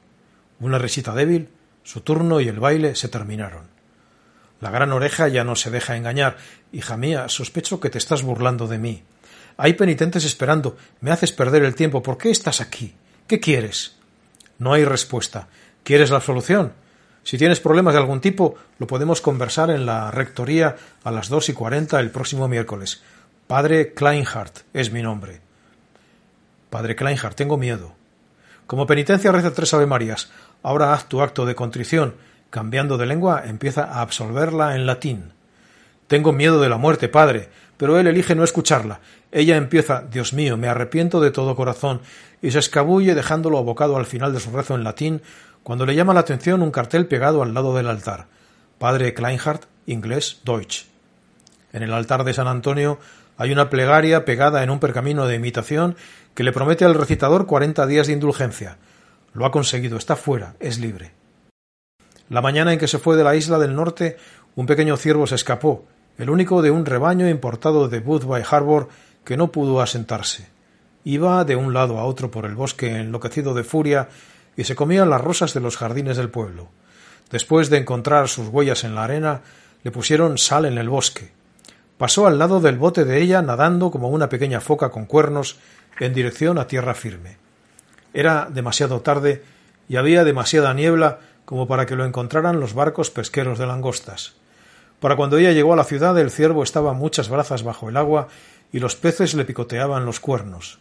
Una 0.60 0.78
risita 0.78 1.14
débil, 1.14 1.48
su 1.82 2.00
turno 2.00 2.40
y 2.40 2.48
el 2.48 2.60
baile 2.60 2.94
se 2.94 3.08
terminaron. 3.08 3.81
La 4.62 4.70
gran 4.70 4.92
oreja 4.92 5.26
ya 5.26 5.42
no 5.42 5.56
se 5.56 5.72
deja 5.72 5.96
engañar. 5.96 6.36
Hija 6.70 6.96
mía, 6.96 7.28
sospecho 7.28 7.80
que 7.80 7.90
te 7.90 7.98
estás 7.98 8.22
burlando 8.22 8.68
de 8.68 8.78
mí. 8.78 9.02
Hay 9.56 9.72
penitentes 9.72 10.24
esperando. 10.24 10.76
Me 11.00 11.10
haces 11.10 11.32
perder 11.32 11.64
el 11.64 11.74
tiempo. 11.74 12.00
¿Por 12.00 12.16
qué 12.16 12.30
estás 12.30 12.60
aquí? 12.60 12.94
¿Qué 13.26 13.40
quieres? 13.40 13.96
No 14.58 14.72
hay 14.72 14.84
respuesta. 14.84 15.48
¿Quieres 15.82 16.10
la 16.10 16.20
solución? 16.20 16.74
Si 17.24 17.38
tienes 17.38 17.58
problemas 17.58 17.94
de 17.94 18.00
algún 18.00 18.20
tipo, 18.20 18.54
lo 18.78 18.86
podemos 18.86 19.20
conversar 19.20 19.68
en 19.70 19.84
la 19.84 20.12
rectoría 20.12 20.76
a 21.02 21.10
las 21.10 21.28
dos 21.28 21.48
y 21.48 21.54
cuarenta 21.54 21.98
el 21.98 22.12
próximo 22.12 22.46
miércoles. 22.46 23.02
Padre 23.48 23.94
Kleinhardt 23.94 24.60
es 24.72 24.92
mi 24.92 25.02
nombre. 25.02 25.40
Padre 26.70 26.94
Kleinhardt, 26.94 27.34
tengo 27.34 27.56
miedo. 27.56 27.96
Como 28.68 28.86
penitencia 28.86 29.32
reza 29.32 29.52
tres 29.52 29.74
Ave 29.74 29.86
Marías. 29.86 30.30
Ahora 30.62 30.94
haz 30.94 31.08
tu 31.08 31.20
acto 31.20 31.46
de 31.46 31.56
contrición. 31.56 32.14
Cambiando 32.52 32.98
de 32.98 33.06
lengua, 33.06 33.44
empieza 33.46 33.84
a 33.84 34.02
absolverla 34.02 34.76
en 34.76 34.84
latín. 34.84 35.32
Tengo 36.06 36.34
miedo 36.34 36.60
de 36.60 36.68
la 36.68 36.76
muerte, 36.76 37.08
padre, 37.08 37.48
pero 37.78 37.98
él 37.98 38.06
elige 38.06 38.34
no 38.34 38.44
escucharla. 38.44 39.00
Ella 39.30 39.56
empieza 39.56 40.02
Dios 40.02 40.34
mío, 40.34 40.58
me 40.58 40.68
arrepiento 40.68 41.22
de 41.22 41.30
todo 41.30 41.56
corazón, 41.56 42.02
y 42.42 42.50
se 42.50 42.58
escabulle 42.58 43.14
dejándolo 43.14 43.56
abocado 43.56 43.96
al 43.96 44.04
final 44.04 44.34
de 44.34 44.40
su 44.40 44.50
rezo 44.50 44.74
en 44.74 44.84
latín, 44.84 45.22
cuando 45.62 45.86
le 45.86 45.94
llama 45.94 46.12
la 46.12 46.20
atención 46.20 46.60
un 46.60 46.70
cartel 46.70 47.06
pegado 47.06 47.42
al 47.42 47.54
lado 47.54 47.74
del 47.74 47.88
altar. 47.88 48.26
Padre 48.78 49.14
Kleinhardt, 49.14 49.64
inglés, 49.86 50.42
Deutsch. 50.44 50.84
En 51.72 51.82
el 51.82 51.94
altar 51.94 52.22
de 52.22 52.34
San 52.34 52.48
Antonio 52.48 52.98
hay 53.38 53.50
una 53.50 53.70
plegaria 53.70 54.26
pegada 54.26 54.62
en 54.62 54.68
un 54.68 54.78
pergamino 54.78 55.26
de 55.26 55.36
imitación 55.36 55.96
que 56.34 56.44
le 56.44 56.52
promete 56.52 56.84
al 56.84 56.96
recitador 56.96 57.46
cuarenta 57.46 57.86
días 57.86 58.08
de 58.08 58.12
indulgencia. 58.12 58.76
Lo 59.32 59.46
ha 59.46 59.50
conseguido, 59.50 59.96
está 59.96 60.16
fuera, 60.16 60.54
es 60.60 60.78
libre. 60.78 61.21
La 62.32 62.40
mañana 62.40 62.72
en 62.72 62.78
que 62.78 62.88
se 62.88 62.98
fue 62.98 63.18
de 63.18 63.24
la 63.24 63.36
isla 63.36 63.58
del 63.58 63.76
norte, 63.76 64.16
un 64.56 64.64
pequeño 64.64 64.96
ciervo 64.96 65.26
se 65.26 65.34
escapó, 65.34 65.84
el 66.16 66.30
único 66.30 66.62
de 66.62 66.70
un 66.70 66.86
rebaño 66.86 67.28
importado 67.28 67.88
de 67.88 67.98
Woodby 67.98 68.42
Harbor 68.50 68.88
que 69.22 69.36
no 69.36 69.52
pudo 69.52 69.82
asentarse. 69.82 70.48
Iba 71.04 71.44
de 71.44 71.56
un 71.56 71.74
lado 71.74 71.98
a 71.98 72.04
otro 72.06 72.30
por 72.30 72.46
el 72.46 72.54
bosque 72.54 73.00
enloquecido 73.00 73.52
de 73.52 73.64
furia 73.64 74.08
y 74.56 74.64
se 74.64 74.74
comía 74.74 75.04
las 75.04 75.20
rosas 75.20 75.52
de 75.52 75.60
los 75.60 75.76
jardines 75.76 76.16
del 76.16 76.30
pueblo. 76.30 76.70
Después 77.30 77.68
de 77.68 77.76
encontrar 77.76 78.30
sus 78.30 78.48
huellas 78.48 78.84
en 78.84 78.94
la 78.94 79.04
arena, 79.04 79.42
le 79.82 79.90
pusieron 79.90 80.38
sal 80.38 80.64
en 80.64 80.78
el 80.78 80.88
bosque. 80.88 81.32
Pasó 81.98 82.26
al 82.26 82.38
lado 82.38 82.60
del 82.60 82.78
bote 82.78 83.04
de 83.04 83.20
ella 83.20 83.42
nadando 83.42 83.90
como 83.90 84.08
una 84.08 84.30
pequeña 84.30 84.62
foca 84.62 84.88
con 84.88 85.04
cuernos 85.04 85.58
en 86.00 86.14
dirección 86.14 86.56
a 86.56 86.66
tierra 86.66 86.94
firme. 86.94 87.36
Era 88.14 88.48
demasiado 88.50 89.02
tarde 89.02 89.44
y 89.86 89.96
había 89.96 90.24
demasiada 90.24 90.72
niebla 90.72 91.18
como 91.44 91.66
para 91.66 91.86
que 91.86 91.96
lo 91.96 92.04
encontraran 92.04 92.60
los 92.60 92.74
barcos 92.74 93.10
pesqueros 93.10 93.58
de 93.58 93.66
langostas. 93.66 94.34
Para 95.00 95.16
cuando 95.16 95.38
ella 95.38 95.52
llegó 95.52 95.72
a 95.72 95.76
la 95.76 95.84
ciudad 95.84 96.16
el 96.18 96.30
ciervo 96.30 96.62
estaba 96.62 96.92
muchas 96.92 97.28
brazas 97.28 97.64
bajo 97.64 97.88
el 97.88 97.96
agua 97.96 98.28
y 98.72 98.78
los 98.78 98.96
peces 98.96 99.34
le 99.34 99.44
picoteaban 99.44 100.06
los 100.06 100.20
cuernos. 100.20 100.78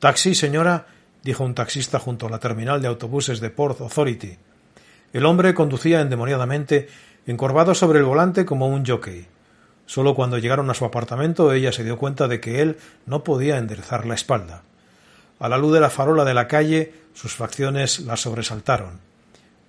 Taxi, 0.00 0.34
señora, 0.34 0.86
dijo 1.22 1.44
un 1.44 1.54
taxista 1.54 1.98
junto 1.98 2.26
a 2.26 2.30
la 2.30 2.40
terminal 2.40 2.82
de 2.82 2.88
autobuses 2.88 3.40
de 3.40 3.50
Port 3.50 3.80
Authority. 3.80 4.36
El 5.12 5.26
hombre 5.26 5.54
conducía 5.54 6.00
endemoniadamente, 6.00 6.88
encorvado 7.26 7.74
sobre 7.74 8.00
el 8.00 8.04
volante 8.04 8.44
como 8.44 8.66
un 8.66 8.84
jockey. 8.84 9.28
Solo 9.86 10.14
cuando 10.14 10.38
llegaron 10.38 10.70
a 10.70 10.74
su 10.74 10.84
apartamento 10.84 11.52
ella 11.52 11.70
se 11.70 11.84
dio 11.84 11.98
cuenta 11.98 12.28
de 12.28 12.40
que 12.40 12.62
él 12.62 12.78
no 13.06 13.22
podía 13.22 13.58
enderezar 13.58 14.06
la 14.06 14.14
espalda. 14.14 14.62
A 15.38 15.48
la 15.48 15.58
luz 15.58 15.72
de 15.72 15.80
la 15.80 15.90
farola 15.90 16.24
de 16.24 16.34
la 16.34 16.48
calle 16.48 16.94
sus 17.14 17.34
facciones 17.34 18.00
la 18.00 18.16
sobresaltaron. 18.16 19.11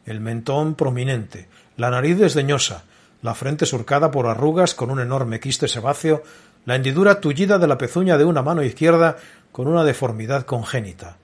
El 0.06 0.20
mentón 0.20 0.76
prominente, 0.76 1.48
la 1.78 1.90
nariz 1.90 2.18
desdeñosa, 2.18 2.84
la 3.22 3.36
frente 3.36 3.66
surcada 3.66 4.12
por 4.12 4.28
arrugas 4.28 4.76
con 4.76 4.92
un 4.92 5.00
enorme 5.00 5.40
quiste 5.40 5.68
sebáceo, 5.68 6.24
la 6.66 6.76
hendidura 6.76 7.22
tullida 7.22 7.58
de 7.58 7.68
la 7.68 7.78
pezuña 7.78 8.18
de 8.18 8.26
una 8.26 8.42
mano 8.42 8.64
izquierda 8.64 9.18
con 9.52 9.68
una 9.68 9.84
deformidad 9.84 10.46
congénita. 10.46 11.18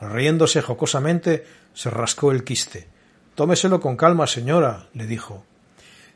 Riéndose 0.00 0.62
jocosamente, 0.62 1.44
se 1.74 1.90
rascó 1.90 2.32
el 2.32 2.44
quiste. 2.44 2.86
Tómeselo 3.34 3.80
con 3.80 3.96
calma, 3.96 4.26
señora, 4.26 4.86
le 4.94 5.06
dijo. 5.06 5.44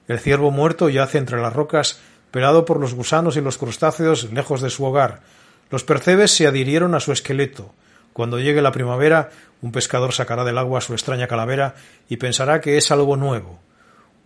El 0.09 0.19
ciervo 0.19 0.51
muerto 0.51 0.89
yace 0.89 1.19
entre 1.19 1.41
las 1.41 1.53
rocas, 1.53 1.99
pelado 2.31 2.65
por 2.65 2.81
los 2.81 2.95
gusanos 2.95 3.37
y 3.37 3.41
los 3.41 3.59
crustáceos 3.59 4.33
lejos 4.33 4.61
de 4.61 4.71
su 4.71 4.85
hogar. 4.85 5.23
Los 5.71 5.85
percebes 5.85 6.31
se 6.31 6.47
adhirieron 6.47 6.95
a 6.95 7.01
su 7.01 7.13
esqueleto. 7.13 7.73
Cuando 8.13 8.39
llegue 8.39 8.63
la 8.63 8.73
primavera, 8.73 9.31
un 9.65 9.73
pescador 9.73 10.13
sacará 10.13 10.45
del 10.45 10.59
agua 10.59 10.83
su 10.83 10.93
extraña 10.93 11.27
calavera 11.27 11.75
y 12.07 12.19
pensará 12.19 12.61
que 12.61 12.77
es 12.77 12.91
algo 12.91 13.17
nuevo. 13.17 13.61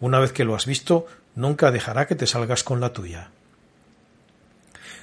Una 0.00 0.18
vez 0.18 0.32
que 0.32 0.44
lo 0.44 0.56
has 0.56 0.66
visto, 0.66 1.06
nunca 1.36 1.70
dejará 1.70 2.08
que 2.08 2.16
te 2.16 2.26
salgas 2.26 2.64
con 2.64 2.80
la 2.80 2.92
tuya. 2.92 3.30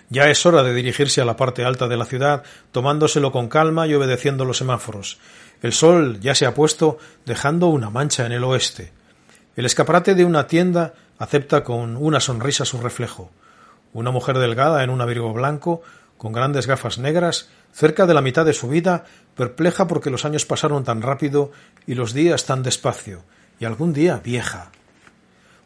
Ya 0.09 0.29
es 0.29 0.45
hora 0.45 0.61
de 0.61 0.73
dirigirse 0.73 1.21
a 1.21 1.25
la 1.25 1.37
parte 1.37 1.63
alta 1.63 1.87
de 1.87 1.95
la 1.95 2.03
ciudad, 2.03 2.43
tomándoselo 2.73 3.31
con 3.31 3.47
calma 3.47 3.87
y 3.87 3.93
obedeciendo 3.93 4.43
los 4.43 4.57
semáforos. 4.57 5.19
El 5.61 5.71
sol 5.71 6.19
ya 6.19 6.35
se 6.35 6.45
ha 6.45 6.53
puesto, 6.53 6.97
dejando 7.25 7.67
una 7.67 7.89
mancha 7.89 8.25
en 8.25 8.33
el 8.33 8.43
oeste. 8.43 8.91
El 9.55 9.65
escaparate 9.65 10.15
de 10.15 10.25
una 10.25 10.47
tienda 10.47 10.95
acepta 11.17 11.63
con 11.63 11.95
una 11.95 12.19
sonrisa 12.19 12.65
su 12.65 12.81
reflejo. 12.81 13.31
Una 13.93 14.11
mujer 14.11 14.37
delgada 14.37 14.83
en 14.83 14.89
un 14.89 14.99
abrigo 14.99 15.31
blanco, 15.31 15.81
con 16.17 16.32
grandes 16.32 16.67
gafas 16.67 16.97
negras, 16.97 17.49
cerca 17.73 18.06
de 18.06 18.13
la 18.13 18.21
mitad 18.21 18.45
de 18.45 18.54
su 18.54 18.67
vida, 18.67 19.06
perpleja 19.36 19.88
porque 19.88 20.10
los 20.10 20.25
años 20.25 20.45
pasaron 20.45 20.84
tan 20.84 21.01
rápido 21.01 21.51
y 21.86 21.95
los 21.95 22.13
días 22.13 22.45
tan 22.45 22.63
despacio, 22.63 23.23
y 23.60 23.65
algún 23.65 23.93
día 23.93 24.21
vieja. 24.23 24.71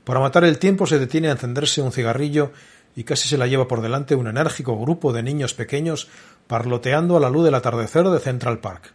Para 0.04 0.20
matar 0.20 0.44
el 0.44 0.58
tiempo 0.58 0.88
se 0.88 0.98
detiene 0.98 1.28
a 1.28 1.34
encenderse 1.34 1.82
un 1.82 1.92
cigarrillo 1.92 2.52
y 2.96 3.04
casi 3.04 3.30
se 3.30 3.38
la 3.38 3.48
lleva 3.48 3.68
por 3.68 3.82
delante 3.82 4.16
un 4.16 4.28
enérgico 4.28 4.80
grupo 4.80 5.14
de 5.14 5.24
niños 5.24 5.54
pequeños 5.54 6.08
parloteando 6.48 7.16
a 7.16 7.20
la 7.20 7.30
luz 7.30 7.46
del 7.46 7.56
atardecer 7.56 8.10
de 8.10 8.20
Central 8.20 8.60
Park. 8.60 8.94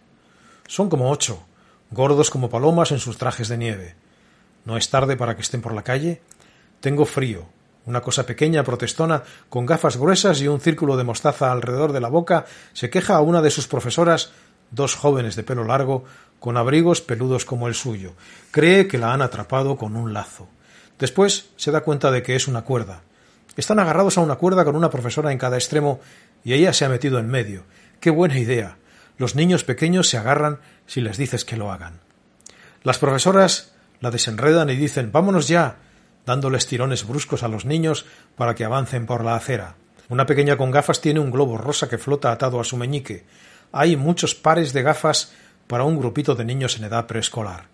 Son 0.66 0.88
como 0.88 1.10
ocho, 1.10 1.44
gordos 1.90 2.30
como 2.30 2.50
palomas 2.50 2.90
en 2.90 2.98
sus 2.98 3.16
trajes 3.16 3.48
de 3.48 3.58
nieve. 3.58 3.94
¿No 4.64 4.76
es 4.76 4.90
tarde 4.90 5.16
para 5.16 5.36
que 5.36 5.42
estén 5.42 5.60
por 5.60 5.74
la 5.74 5.84
calle? 5.84 6.20
Tengo 6.80 7.04
frío. 7.04 7.46
Una 7.86 8.00
cosa 8.00 8.24
pequeña, 8.24 8.64
protestona, 8.64 9.22
con 9.48 9.66
gafas 9.66 9.96
gruesas 9.96 10.40
y 10.40 10.48
un 10.48 10.60
círculo 10.60 10.96
de 10.96 11.04
mostaza 11.04 11.52
alrededor 11.52 11.92
de 11.92 12.00
la 12.00 12.08
boca, 12.08 12.46
se 12.72 12.88
queja 12.88 13.16
a 13.16 13.20
una 13.20 13.42
de 13.42 13.50
sus 13.50 13.68
profesoras, 13.68 14.32
dos 14.70 14.94
jóvenes 14.94 15.36
de 15.36 15.42
pelo 15.42 15.64
largo, 15.64 16.04
con 16.40 16.56
abrigos 16.56 17.00
peludos 17.00 17.44
como 17.44 17.68
el 17.68 17.74
suyo. 17.74 18.14
Cree 18.50 18.88
que 18.88 18.98
la 18.98 19.12
han 19.12 19.22
atrapado 19.22 19.76
con 19.76 19.96
un 19.96 20.12
lazo. 20.12 20.48
Después 20.98 21.50
se 21.56 21.70
da 21.70 21.82
cuenta 21.82 22.10
de 22.10 22.22
que 22.22 22.36
es 22.36 22.48
una 22.48 22.62
cuerda. 22.62 23.02
Están 23.56 23.78
agarrados 23.78 24.18
a 24.18 24.20
una 24.20 24.36
cuerda 24.36 24.64
con 24.64 24.76
una 24.76 24.90
profesora 24.90 25.32
en 25.32 25.38
cada 25.38 25.56
extremo 25.56 26.00
y 26.42 26.54
ella 26.54 26.72
se 26.72 26.84
ha 26.84 26.88
metido 26.88 27.18
en 27.18 27.28
medio. 27.28 27.64
¡Qué 28.00 28.10
buena 28.10 28.38
idea! 28.38 28.78
Los 29.16 29.36
niños 29.36 29.64
pequeños 29.64 30.08
se 30.08 30.18
agarran 30.18 30.58
si 30.86 31.00
les 31.00 31.16
dices 31.16 31.44
que 31.44 31.56
lo 31.56 31.70
hagan. 31.70 32.00
Las 32.82 32.98
profesoras 32.98 33.72
la 34.00 34.10
desenredan 34.10 34.70
y 34.70 34.76
dicen 34.76 35.12
vámonos 35.12 35.48
ya, 35.48 35.76
dándoles 36.26 36.66
tirones 36.66 37.06
bruscos 37.06 37.42
a 37.42 37.48
los 37.48 37.64
niños 37.64 38.06
para 38.36 38.54
que 38.54 38.64
avancen 38.64 39.06
por 39.06 39.24
la 39.24 39.36
acera. 39.36 39.76
Una 40.08 40.26
pequeña 40.26 40.56
con 40.56 40.70
gafas 40.70 41.00
tiene 41.00 41.20
un 41.20 41.30
globo 41.30 41.58
rosa 41.58 41.88
que 41.88 41.98
flota 41.98 42.32
atado 42.32 42.60
a 42.60 42.64
su 42.64 42.76
meñique. 42.76 43.24
Hay 43.72 43.96
muchos 43.96 44.34
pares 44.34 44.72
de 44.72 44.82
gafas 44.82 45.32
para 45.66 45.84
un 45.84 45.98
grupito 45.98 46.34
de 46.34 46.44
niños 46.44 46.76
en 46.76 46.84
edad 46.84 47.06
preescolar. 47.06 47.68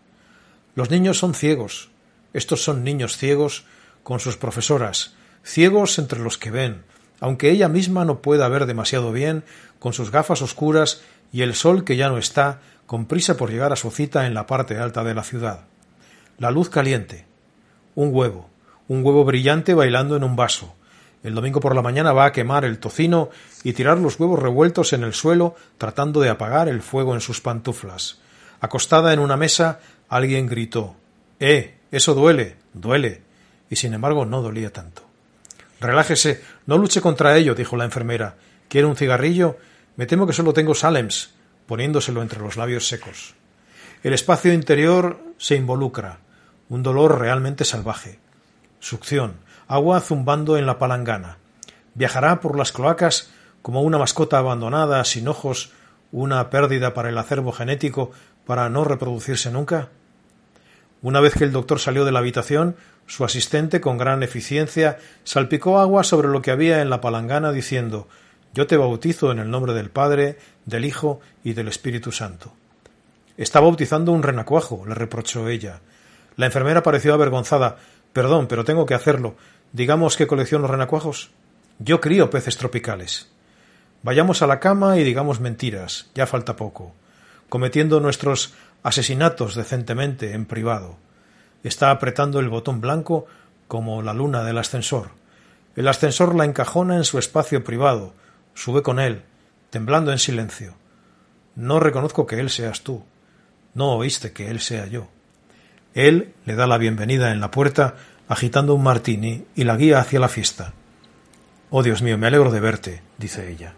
Los 0.75 0.91
niños 0.91 1.19
son 1.19 1.35
ciegos. 1.35 1.91
Estos 2.33 2.63
son 2.63 2.85
niños 2.85 3.17
ciegos 3.17 3.65
con 4.03 4.21
sus 4.21 4.37
profesoras, 4.37 5.15
ciegos 5.43 5.99
entre 5.99 6.21
los 6.21 6.39
que 6.39 6.51
ven, 6.51 6.85
aunque 7.19 7.51
ella 7.51 7.69
misma 7.69 8.05
no 8.05 8.23
pueda 8.23 8.49
ver 8.49 8.67
demasiado 8.67 9.13
bien, 9.13 9.45
con 9.79 9.93
sus 9.93 10.11
gafas 10.11 10.43
oscuras 10.43 11.03
y 11.33 11.43
el 11.43 11.55
sol 11.55 11.85
que 11.85 11.97
ya 11.97 12.09
no 12.09 12.19
está, 12.19 12.61
con 12.87 13.07
prisa 13.07 13.37
por 13.37 13.51
llegar 13.51 13.73
a 13.73 13.77
su 13.77 13.91
cita 13.91 14.27
en 14.27 14.35
la 14.35 14.47
parte 14.47 14.79
alta 14.79 15.05
de 15.05 15.15
la 15.15 15.23
ciudad. 15.23 15.67
La 16.39 16.51
luz 16.51 16.71
caliente. 16.71 17.27
Un 17.95 18.15
huevo. 18.15 18.49
Un 18.89 19.05
huevo 19.05 19.25
brillante 19.25 19.75
bailando 19.75 20.17
en 20.17 20.25
un 20.25 20.37
vaso. 20.37 20.75
El 21.23 21.35
domingo 21.35 21.61
por 21.61 21.75
la 21.75 21.83
mañana 21.83 22.13
va 22.13 22.25
a 22.25 22.33
quemar 22.33 22.65
el 22.65 22.79
tocino 22.79 23.31
y 23.63 23.73
tirar 23.73 23.99
los 23.99 24.19
huevos 24.19 24.41
revueltos 24.41 24.93
en 24.93 25.05
el 25.05 25.13
suelo 25.13 25.55
tratando 25.77 26.21
de 26.21 26.31
apagar 26.31 26.69
el 26.69 26.83
fuego 26.83 27.15
en 27.15 27.21
sus 27.21 27.41
pantuflas. 27.41 28.21
Acostada 28.61 29.13
en 29.13 29.19
una 29.19 29.37
mesa, 29.37 29.81
alguien 30.09 30.47
gritó 30.47 30.97
Eh. 31.39 31.77
Eso 31.91 32.15
duele. 32.15 32.57
duele. 32.73 33.23
Y 33.69 33.77
sin 33.77 33.95
embargo 33.95 34.25
no 34.25 34.43
dolía 34.43 34.73
tanto. 34.73 35.03
Relájese, 35.81 36.43
no 36.67 36.79
luche 36.79 37.01
contra 37.01 37.37
ello, 37.37 37.55
dijo 37.55 37.77
la 37.77 37.85
enfermera. 37.85 38.37
¿Quiere 38.69 38.87
un 38.87 38.97
cigarrillo? 38.97 39.57
Me 39.97 40.07
temo 40.07 40.27
que 40.27 40.33
solo 40.33 40.53
tengo 40.53 40.75
Salems, 40.75 41.35
poniéndoselo 41.67 42.23
entre 42.23 42.41
los 42.41 42.57
labios 42.57 42.87
secos. 42.87 43.35
El 44.03 44.13
espacio 44.13 44.53
interior 44.53 45.21
se 45.37 45.57
involucra, 45.57 46.21
un 46.71 46.83
dolor 46.83 47.19
realmente 47.19 47.67
salvaje. 47.67 48.19
Succión, 48.79 49.35
agua 49.69 50.01
zumbando 50.01 50.57
en 50.57 50.65
la 50.65 50.79
palangana. 50.79 51.37
Viajará 51.95 52.41
por 52.41 52.57
las 52.57 52.73
cloacas 52.73 53.31
como 53.61 53.83
una 53.83 53.99
mascota 53.99 54.39
abandonada, 54.39 55.05
sin 55.05 55.29
ojos, 55.29 55.73
una 56.13 56.49
pérdida 56.49 56.95
para 56.95 57.11
el 57.11 57.19
acervo 57.19 57.53
genético 57.53 58.13
para 58.47 58.71
no 58.71 58.85
reproducirse 58.85 59.51
nunca. 59.51 59.89
Una 61.03 61.21
vez 61.21 61.35
que 61.35 61.45
el 61.45 61.53
doctor 61.53 61.81
salió 61.81 62.05
de 62.05 62.13
la 62.13 62.21
habitación, 62.21 62.77
su 63.07 63.25
asistente, 63.25 63.81
con 63.81 63.99
gran 63.99 64.23
eficiencia, 64.23 64.99
salpicó 65.25 65.81
agua 65.81 66.05
sobre 66.05 66.29
lo 66.29 66.41
que 66.41 66.53
había 66.53 66.83
en 66.83 66.91
la 66.91 67.01
palangana, 67.01 67.53
diciendo 67.53 68.09
Yo 68.55 68.67
te 68.67 68.77
bautizo 68.77 69.33
en 69.33 69.41
el 69.41 69.51
nombre 69.51 69.73
del 69.73 69.91
Padre, 69.91 70.39
del 70.67 70.85
Hijo 70.85 71.21
y 71.43 71.55
del 71.55 71.69
Espíritu 71.69 72.13
Santo. 72.13 72.53
Está 73.37 73.59
bautizando 73.61 74.13
un 74.13 74.23
renacuajo, 74.23 74.85
le 74.87 74.95
reprochó 74.95 75.49
ella. 75.49 75.81
La 76.37 76.47
enfermera 76.47 76.83
pareció 76.83 77.15
avergonzada. 77.15 77.77
Perdón, 78.13 78.47
pero 78.47 78.65
tengo 78.65 78.87
que 78.87 78.95
hacerlo. 78.95 79.37
Digamos 79.73 80.17
que 80.17 80.27
colecciono 80.27 80.67
renacuajos. 80.67 81.31
Yo 81.79 82.01
crío 82.01 82.31
peces 82.31 82.57
tropicales. 82.57 83.31
Vayamos 84.03 84.43
a 84.43 84.47
la 84.47 84.61
cama 84.61 84.99
y 84.99 85.05
digamos 85.05 85.41
mentiras, 85.41 86.11
ya 86.15 86.27
falta 86.27 86.57
poco, 86.57 86.95
cometiendo 87.51 88.01
nuestros 88.01 88.55
asesinatos 88.83 89.55
decentemente 89.55 90.33
en 90.33 90.47
privado. 90.47 90.97
Está 91.63 91.91
apretando 91.91 92.41
el 92.41 92.49
botón 92.49 92.81
blanco 92.81 93.27
como 93.69 94.01
la 94.01 94.15
luna 94.15 94.43
del 94.43 94.57
ascensor. 94.57 95.11
El 95.77 95.87
ascensor 95.87 96.35
la 96.35 96.47
encajona 96.47 96.97
en 96.97 97.05
su 97.05 97.19
espacio 97.19 97.63
privado, 97.63 98.15
sube 98.55 98.83
con 98.83 98.99
él, 98.99 99.23
temblando 99.69 100.13
en 100.13 100.19
silencio. 100.19 100.75
No 101.55 101.79
reconozco 101.79 102.27
que 102.27 102.41
él 102.41 102.49
seas 102.49 102.83
tú. 102.83 103.05
No 103.75 103.93
oíste 103.97 104.33
que 104.33 104.51
él 104.51 104.61
sea 104.61 104.87
yo. 104.87 105.09
Él 105.95 106.33
le 106.45 106.55
da 106.55 106.67
la 106.67 106.79
bienvenida 106.79 107.33
en 107.33 107.41
la 107.41 107.51
puerta, 107.51 107.95
agitando 108.29 108.75
un 108.75 108.83
martini, 108.83 109.45
y 109.55 109.65
la 109.65 109.77
guía 109.77 109.99
hacia 109.99 110.21
la 110.21 110.29
fiesta. 110.29 110.73
Oh 111.71 111.83
Dios 111.83 112.03
mío, 112.03 112.19
me 112.19 112.27
alegro 112.27 112.51
de 112.51 112.61
verte, 112.61 113.03
dice 113.19 113.51
ella. 113.51 113.75